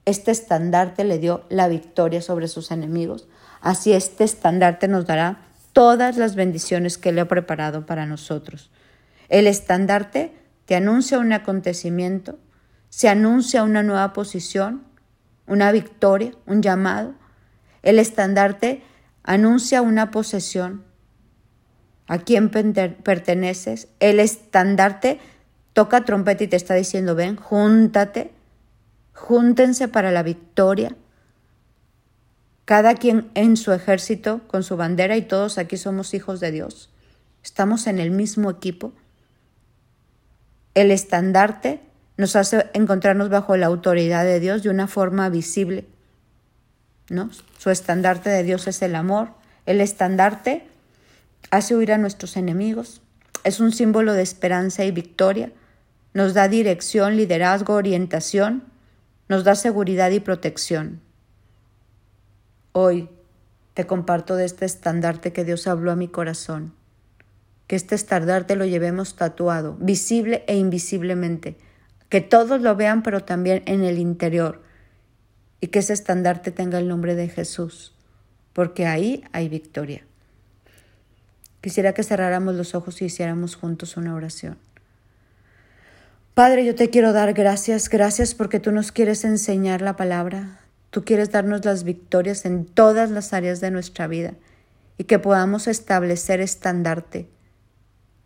este 0.04 0.32
estandarte 0.32 1.04
le 1.04 1.18
dio 1.18 1.44
la 1.48 1.68
victoria 1.68 2.20
sobre 2.20 2.48
sus 2.48 2.72
enemigos. 2.72 3.28
Así 3.60 3.92
este 3.92 4.24
estandarte 4.24 4.88
nos 4.88 5.06
dará 5.06 5.42
todas 5.72 6.16
las 6.16 6.34
bendiciones 6.34 6.98
que 6.98 7.10
Él 7.10 7.18
ha 7.20 7.28
preparado 7.28 7.86
para 7.86 8.06
nosotros. 8.06 8.70
El 9.28 9.46
estandarte 9.46 10.34
te 10.66 10.74
anuncia 10.74 11.18
un 11.18 11.32
acontecimiento, 11.32 12.38
se 12.92 13.08
anuncia 13.08 13.62
una 13.62 13.82
nueva 13.82 14.12
posición, 14.12 14.82
una 15.46 15.72
victoria, 15.72 16.32
un 16.44 16.60
llamado. 16.60 17.14
El 17.82 17.98
estandarte 17.98 18.82
anuncia 19.22 19.80
una 19.80 20.10
posesión. 20.10 20.84
¿A 22.06 22.18
quién 22.18 22.50
perteneces? 22.50 23.88
El 23.98 24.20
estandarte 24.20 25.20
toca 25.72 26.04
trompeta 26.04 26.44
y 26.44 26.48
te 26.48 26.56
está 26.56 26.74
diciendo, 26.74 27.14
ven, 27.14 27.36
júntate, 27.36 28.30
júntense 29.14 29.88
para 29.88 30.10
la 30.10 30.22
victoria 30.22 30.94
cada 32.66 32.94
quien 32.94 33.30
en 33.34 33.56
su 33.56 33.72
ejército 33.72 34.42
con 34.46 34.62
su 34.62 34.76
bandera 34.76 35.16
y 35.16 35.22
todos 35.22 35.56
aquí 35.56 35.76
somos 35.76 36.12
hijos 36.14 36.40
de 36.40 36.52
Dios. 36.52 36.90
Estamos 37.42 37.86
en 37.86 37.98
el 37.98 38.10
mismo 38.10 38.50
equipo. 38.50 38.92
El 40.74 40.90
estandarte 40.90 41.81
nos 42.16 42.36
hace 42.36 42.66
encontrarnos 42.74 43.28
bajo 43.28 43.56
la 43.56 43.66
autoridad 43.66 44.24
de 44.24 44.40
Dios 44.40 44.62
de 44.62 44.70
una 44.70 44.86
forma 44.86 45.28
visible. 45.28 45.86
¿no? 47.08 47.30
Su 47.58 47.70
estandarte 47.70 48.30
de 48.30 48.42
Dios 48.42 48.66
es 48.66 48.82
el 48.82 48.94
amor. 48.94 49.30
El 49.66 49.80
estandarte 49.80 50.66
hace 51.50 51.76
huir 51.76 51.92
a 51.92 51.98
nuestros 51.98 52.36
enemigos. 52.36 53.02
Es 53.44 53.60
un 53.60 53.72
símbolo 53.72 54.12
de 54.12 54.22
esperanza 54.22 54.84
y 54.84 54.90
victoria. 54.90 55.52
Nos 56.14 56.34
da 56.34 56.48
dirección, 56.48 57.16
liderazgo, 57.16 57.74
orientación. 57.74 58.64
Nos 59.28 59.44
da 59.44 59.54
seguridad 59.54 60.10
y 60.10 60.20
protección. 60.20 61.00
Hoy 62.72 63.08
te 63.74 63.86
comparto 63.86 64.36
de 64.36 64.44
este 64.44 64.64
estandarte 64.64 65.32
que 65.32 65.44
Dios 65.44 65.66
habló 65.66 65.92
a 65.92 65.96
mi 65.96 66.08
corazón. 66.08 66.72
Que 67.66 67.76
este 67.76 67.94
estandarte 67.94 68.56
lo 68.56 68.64
llevemos 68.64 69.16
tatuado, 69.16 69.76
visible 69.80 70.44
e 70.46 70.56
invisiblemente. 70.56 71.56
Que 72.12 72.20
todos 72.20 72.60
lo 72.60 72.76
vean, 72.76 73.02
pero 73.02 73.24
también 73.24 73.62
en 73.64 73.84
el 73.84 73.98
interior. 73.98 74.60
Y 75.62 75.68
que 75.68 75.78
ese 75.78 75.94
estandarte 75.94 76.50
tenga 76.50 76.78
el 76.78 76.86
nombre 76.86 77.14
de 77.14 77.30
Jesús, 77.30 77.94
porque 78.52 78.84
ahí 78.84 79.24
hay 79.32 79.48
victoria. 79.48 80.04
Quisiera 81.62 81.94
que 81.94 82.02
cerráramos 82.02 82.54
los 82.54 82.74
ojos 82.74 83.00
y 83.00 83.06
hiciéramos 83.06 83.56
juntos 83.56 83.96
una 83.96 84.14
oración. 84.14 84.58
Padre, 86.34 86.66
yo 86.66 86.74
te 86.74 86.90
quiero 86.90 87.14
dar 87.14 87.32
gracias, 87.32 87.88
gracias 87.88 88.34
porque 88.34 88.60
tú 88.60 88.72
nos 88.72 88.92
quieres 88.92 89.24
enseñar 89.24 89.80
la 89.80 89.96
palabra, 89.96 90.58
Tú 90.92 91.06
quieres 91.06 91.32
darnos 91.32 91.64
las 91.64 91.84
victorias 91.84 92.44
en 92.44 92.66
todas 92.66 93.10
las 93.10 93.32
áreas 93.32 93.62
de 93.62 93.70
nuestra 93.70 94.06
vida 94.06 94.34
y 94.98 95.04
que 95.04 95.18
podamos 95.18 95.66
establecer 95.66 96.42
estandarte 96.42 97.30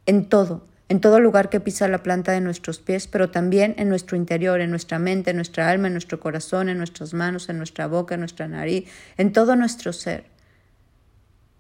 en 0.04 0.28
todo, 0.28 0.66
en 0.88 1.00
todo 1.00 1.18
lugar 1.18 1.50
que 1.50 1.60
pisa 1.60 1.88
la 1.88 2.02
planta 2.02 2.32
de 2.32 2.40
nuestros 2.40 2.78
pies, 2.78 3.08
pero 3.08 3.30
también 3.30 3.74
en 3.76 3.88
nuestro 3.88 4.16
interior, 4.16 4.60
en 4.60 4.70
nuestra 4.70 4.98
mente, 4.98 5.30
en 5.30 5.36
nuestra 5.36 5.68
alma, 5.68 5.88
en 5.88 5.94
nuestro 5.94 6.20
corazón, 6.20 6.68
en 6.68 6.78
nuestras 6.78 7.12
manos, 7.12 7.48
en 7.48 7.58
nuestra 7.58 7.88
boca, 7.88 8.14
en 8.14 8.20
nuestra 8.20 8.46
nariz, 8.46 8.88
en 9.16 9.32
todo 9.32 9.56
nuestro 9.56 9.92
ser. 9.92 10.24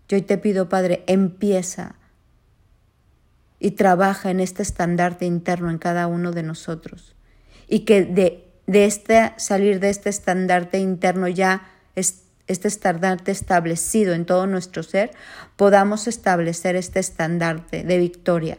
Yo 0.08 0.16
hoy 0.16 0.22
te 0.22 0.38
pido, 0.38 0.68
Padre, 0.68 1.02
empieza 1.08 1.96
y 3.58 3.72
trabaja 3.72 4.30
en 4.30 4.38
este 4.38 4.62
estandarte 4.62 5.24
interno 5.24 5.70
en 5.70 5.78
cada 5.78 6.06
uno 6.06 6.30
de 6.30 6.44
nosotros 6.44 7.16
y 7.66 7.80
que 7.80 8.04
de 8.04 8.84
este, 8.84 9.32
salir 9.38 9.80
de 9.80 9.90
este 9.90 10.08
estandarte 10.08 10.78
interno 10.78 11.26
ya, 11.26 11.68
este 11.96 12.68
estandarte 12.68 13.32
establecido 13.32 14.14
en 14.14 14.24
todo 14.24 14.46
nuestro 14.46 14.84
ser, 14.84 15.10
podamos 15.56 16.06
establecer 16.06 16.76
este 16.76 17.00
estandarte 17.00 17.82
de 17.82 17.98
victoria 17.98 18.58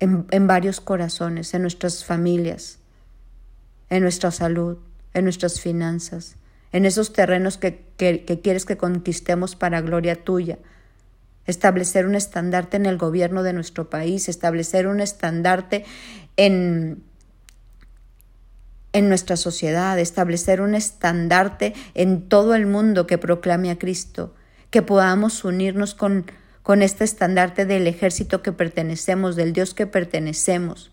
en, 0.00 0.46
varios 0.46 0.80
corazones, 0.80 1.54
en 1.54 1.62
nuestras 1.62 2.04
familias, 2.04 2.78
en 3.88 4.02
nuestra 4.02 4.30
salud, 4.30 4.78
en 5.14 5.24
nuestras 5.24 5.60
finanzas, 5.60 6.36
en 6.72 6.84
esos 6.84 7.12
terrenos 7.12 7.56
que, 7.56 7.84
que, 7.96 8.40
quieres 8.42 8.64
que 8.64 8.76
conquistemos 8.76 9.56
para 9.56 9.80
gloria 9.80 10.22
tuya. 10.24 10.58
Establecer 11.46 12.06
un 12.06 12.16
estandarte 12.16 12.76
en 12.76 12.86
el 12.86 12.98
gobierno 12.98 13.42
de 13.42 13.52
nuestro 13.52 13.88
país, 13.88 14.28
establecer 14.28 14.86
un 14.88 15.00
estandarte 15.00 15.84
en, 16.36 17.02
en 18.92 19.08
nuestra 19.08 19.36
sociedad, 19.36 19.98
establecer 19.98 20.60
un 20.60 20.74
estandarte 20.74 21.72
en 21.94 22.28
todo 22.28 22.54
el 22.54 22.66
mundo 22.66 23.06
que 23.06 23.16
proclame 23.16 23.70
a 23.70 23.78
Cristo, 23.78 24.34
que 24.70 24.82
podamos 24.82 25.44
unirnos 25.44 25.94
con, 25.94 26.26
con 26.66 26.82
este 26.82 27.04
estandarte 27.04 27.64
del 27.64 27.86
ejército 27.86 28.42
que 28.42 28.50
pertenecemos, 28.50 29.36
del 29.36 29.52
Dios 29.52 29.72
que 29.72 29.86
pertenecemos, 29.86 30.90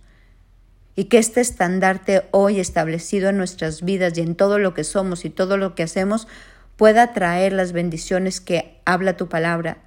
y 0.95 1.05
que 1.05 1.17
este 1.17 1.41
estandarte 1.41 2.27
hoy 2.29 2.59
establecido 2.59 3.29
en 3.29 3.37
nuestras 3.37 3.81
vidas 3.81 4.15
y 4.15 4.21
en 4.21 4.35
todo 4.35 4.59
lo 4.59 4.75
que 4.75 4.83
somos 4.83 5.25
y 5.25 5.31
todo 5.31 5.57
lo 5.57 5.73
que 5.73 5.81
hacemos 5.81 6.27
pueda 6.75 7.11
traer 7.13 7.53
las 7.53 7.71
bendiciones 7.71 8.39
que 8.39 8.77
habla 8.85 9.17
tu 9.17 9.29
palabra, 9.29 9.79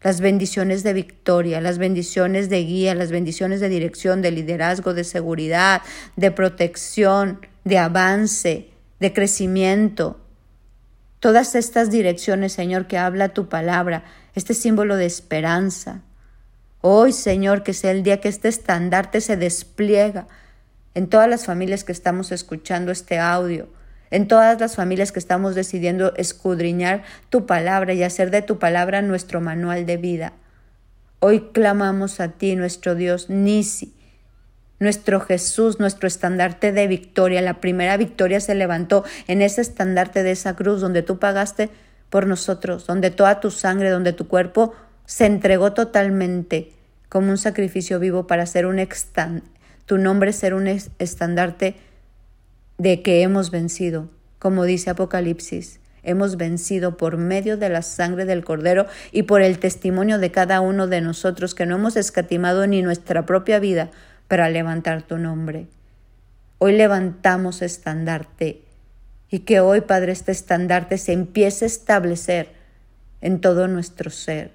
las 0.00 0.22
bendiciones 0.22 0.82
de 0.82 0.94
victoria, 0.94 1.60
las 1.60 1.76
bendiciones 1.76 2.48
de 2.48 2.64
guía, 2.64 2.94
las 2.94 3.10
bendiciones 3.10 3.60
de 3.60 3.68
dirección, 3.68 4.22
de 4.22 4.30
liderazgo, 4.30 4.94
de 4.94 5.04
seguridad, 5.04 5.82
de 6.16 6.30
protección, 6.30 7.46
de 7.64 7.76
avance, 7.76 8.70
de 8.98 9.12
crecimiento. 9.12 10.21
Todas 11.22 11.54
estas 11.54 11.90
direcciones, 11.90 12.52
Señor, 12.52 12.88
que 12.88 12.98
habla 12.98 13.28
tu 13.28 13.48
palabra, 13.48 14.02
este 14.34 14.54
símbolo 14.54 14.96
de 14.96 15.06
esperanza, 15.06 16.02
Hoy, 16.84 17.12
Señor, 17.12 17.62
que 17.62 17.74
sea 17.74 17.92
el 17.92 18.02
día 18.02 18.20
que 18.20 18.28
este 18.28 18.48
estandarte 18.48 19.20
se 19.20 19.36
despliega 19.36 20.26
en 20.96 21.06
todas 21.06 21.28
las 21.28 21.46
familias 21.46 21.84
que 21.84 21.92
estamos 21.92 22.32
escuchando 22.32 22.90
este 22.90 23.20
audio, 23.20 23.68
en 24.10 24.26
todas 24.26 24.60
las 24.60 24.74
familias 24.74 25.12
que 25.12 25.20
estamos 25.20 25.54
decidiendo 25.54 26.12
escudriñar 26.16 27.04
tu 27.30 27.46
palabra 27.46 27.94
y 27.94 28.02
hacer 28.02 28.32
de 28.32 28.42
tu 28.42 28.58
palabra 28.58 29.00
nuestro 29.00 29.40
manual 29.40 29.86
de 29.86 29.96
vida. 29.96 30.32
Hoy 31.20 31.50
clamamos 31.52 32.18
a 32.18 32.32
ti, 32.32 32.56
nuestro 32.56 32.96
Dios 32.96 33.30
Nisi, 33.30 33.94
nuestro 34.82 35.20
Jesús, 35.20 35.80
nuestro 35.80 36.06
estandarte 36.06 36.72
de 36.72 36.86
victoria. 36.86 37.40
La 37.40 37.60
primera 37.60 37.96
victoria 37.96 38.40
se 38.40 38.54
levantó 38.54 39.04
en 39.28 39.40
ese 39.40 39.60
estandarte 39.60 40.22
de 40.22 40.32
esa 40.32 40.54
cruz 40.54 40.80
donde 40.80 41.02
tú 41.02 41.18
pagaste 41.18 41.70
por 42.10 42.26
nosotros, 42.26 42.86
donde 42.86 43.10
toda 43.10 43.40
tu 43.40 43.50
sangre, 43.50 43.88
donde 43.88 44.12
tu 44.12 44.28
cuerpo 44.28 44.74
se 45.06 45.26
entregó 45.26 45.72
totalmente 45.72 46.72
como 47.08 47.30
un 47.30 47.38
sacrificio 47.38 47.98
vivo 47.98 48.26
para 48.26 48.46
ser 48.46 48.66
un 48.66 48.86
tu 49.86 49.98
nombre 49.98 50.32
ser 50.32 50.54
un 50.54 50.66
estandarte 50.66 51.76
de 52.78 53.02
que 53.02 53.22
hemos 53.22 53.50
vencido, 53.50 54.08
como 54.38 54.64
dice 54.64 54.90
Apocalipsis. 54.90 55.80
Hemos 56.04 56.36
vencido 56.36 56.96
por 56.96 57.16
medio 57.16 57.56
de 57.56 57.68
la 57.68 57.82
sangre 57.82 58.24
del 58.24 58.44
Cordero 58.44 58.86
y 59.12 59.22
por 59.22 59.40
el 59.40 59.58
testimonio 59.58 60.18
de 60.18 60.32
cada 60.32 60.60
uno 60.60 60.88
de 60.88 61.00
nosotros 61.00 61.54
que 61.54 61.64
no 61.66 61.76
hemos 61.76 61.96
escatimado 61.96 62.66
ni 62.66 62.82
nuestra 62.82 63.24
propia 63.24 63.60
vida 63.60 63.90
para 64.32 64.48
levantar 64.48 65.02
tu 65.02 65.18
nombre. 65.18 65.66
Hoy 66.56 66.72
levantamos 66.74 67.60
estandarte 67.60 68.62
y 69.28 69.40
que 69.40 69.60
hoy, 69.60 69.82
Padre, 69.82 70.12
este 70.12 70.32
estandarte 70.32 70.96
se 70.96 71.12
empiece 71.12 71.66
a 71.66 71.68
establecer 71.68 72.54
en 73.20 73.42
todo 73.42 73.68
nuestro 73.68 74.08
ser. 74.08 74.54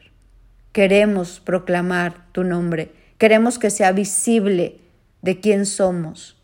Queremos 0.72 1.40
proclamar 1.40 2.26
tu 2.32 2.44
nombre, 2.44 2.92
queremos 3.20 3.60
que 3.60 3.70
sea 3.70 3.92
visible 3.92 4.80
de 5.22 5.40
quién 5.42 5.68
somos 5.68 6.42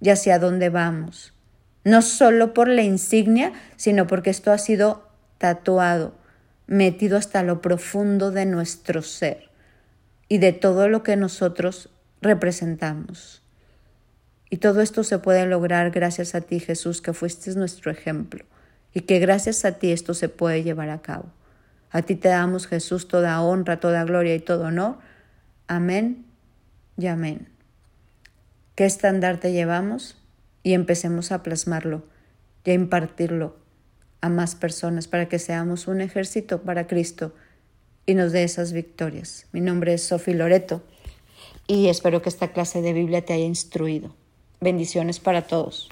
y 0.00 0.10
hacia 0.10 0.38
dónde 0.38 0.68
vamos. 0.68 1.34
No 1.82 2.02
solo 2.02 2.54
por 2.54 2.68
la 2.68 2.82
insignia, 2.82 3.52
sino 3.74 4.06
porque 4.06 4.30
esto 4.30 4.52
ha 4.52 4.58
sido 4.58 5.08
tatuado, 5.38 6.14
metido 6.68 7.18
hasta 7.18 7.42
lo 7.42 7.60
profundo 7.60 8.30
de 8.30 8.46
nuestro 8.46 9.02
ser 9.02 9.50
y 10.28 10.38
de 10.38 10.52
todo 10.52 10.88
lo 10.88 11.02
que 11.02 11.16
nosotros 11.16 11.90
representamos. 12.20 13.42
Y 14.48 14.58
todo 14.58 14.80
esto 14.80 15.04
se 15.04 15.18
puede 15.18 15.46
lograr 15.46 15.90
gracias 15.90 16.34
a 16.34 16.40
ti, 16.40 16.60
Jesús, 16.60 17.00
que 17.00 17.12
fuiste 17.12 17.54
nuestro 17.54 17.90
ejemplo, 17.90 18.44
y 18.94 19.00
que 19.02 19.18
gracias 19.18 19.64
a 19.64 19.72
ti 19.72 19.92
esto 19.92 20.14
se 20.14 20.28
puede 20.28 20.62
llevar 20.62 20.90
a 20.90 21.02
cabo. 21.02 21.26
A 21.90 22.02
ti 22.02 22.14
te 22.14 22.28
damos, 22.28 22.66
Jesús, 22.66 23.08
toda 23.08 23.40
honra, 23.40 23.80
toda 23.80 24.04
gloria 24.04 24.34
y 24.34 24.40
todo 24.40 24.64
honor. 24.66 24.98
Amén 25.66 26.26
y 26.96 27.06
amén. 27.06 27.48
¿Qué 28.74 28.84
estandarte 28.84 29.52
llevamos? 29.52 30.16
Y 30.62 30.74
empecemos 30.74 31.32
a 31.32 31.42
plasmarlo 31.42 32.04
y 32.64 32.70
a 32.70 32.74
impartirlo 32.74 33.56
a 34.20 34.28
más 34.28 34.54
personas 34.54 35.08
para 35.08 35.28
que 35.28 35.38
seamos 35.38 35.86
un 35.86 36.00
ejército 36.00 36.62
para 36.62 36.86
Cristo 36.86 37.34
y 38.04 38.14
nos 38.14 38.32
dé 38.32 38.42
esas 38.42 38.72
victorias. 38.72 39.46
Mi 39.52 39.60
nombre 39.60 39.94
es 39.94 40.02
Sofi 40.02 40.34
Loreto 40.34 40.82
y 41.66 41.88
espero 41.88 42.22
que 42.22 42.28
esta 42.28 42.52
clase 42.52 42.82
de 42.82 42.92
Biblia 42.92 43.24
te 43.24 43.32
haya 43.32 43.44
instruido. 43.44 44.14
Bendiciones 44.60 45.20
para 45.20 45.46
todos. 45.46 45.88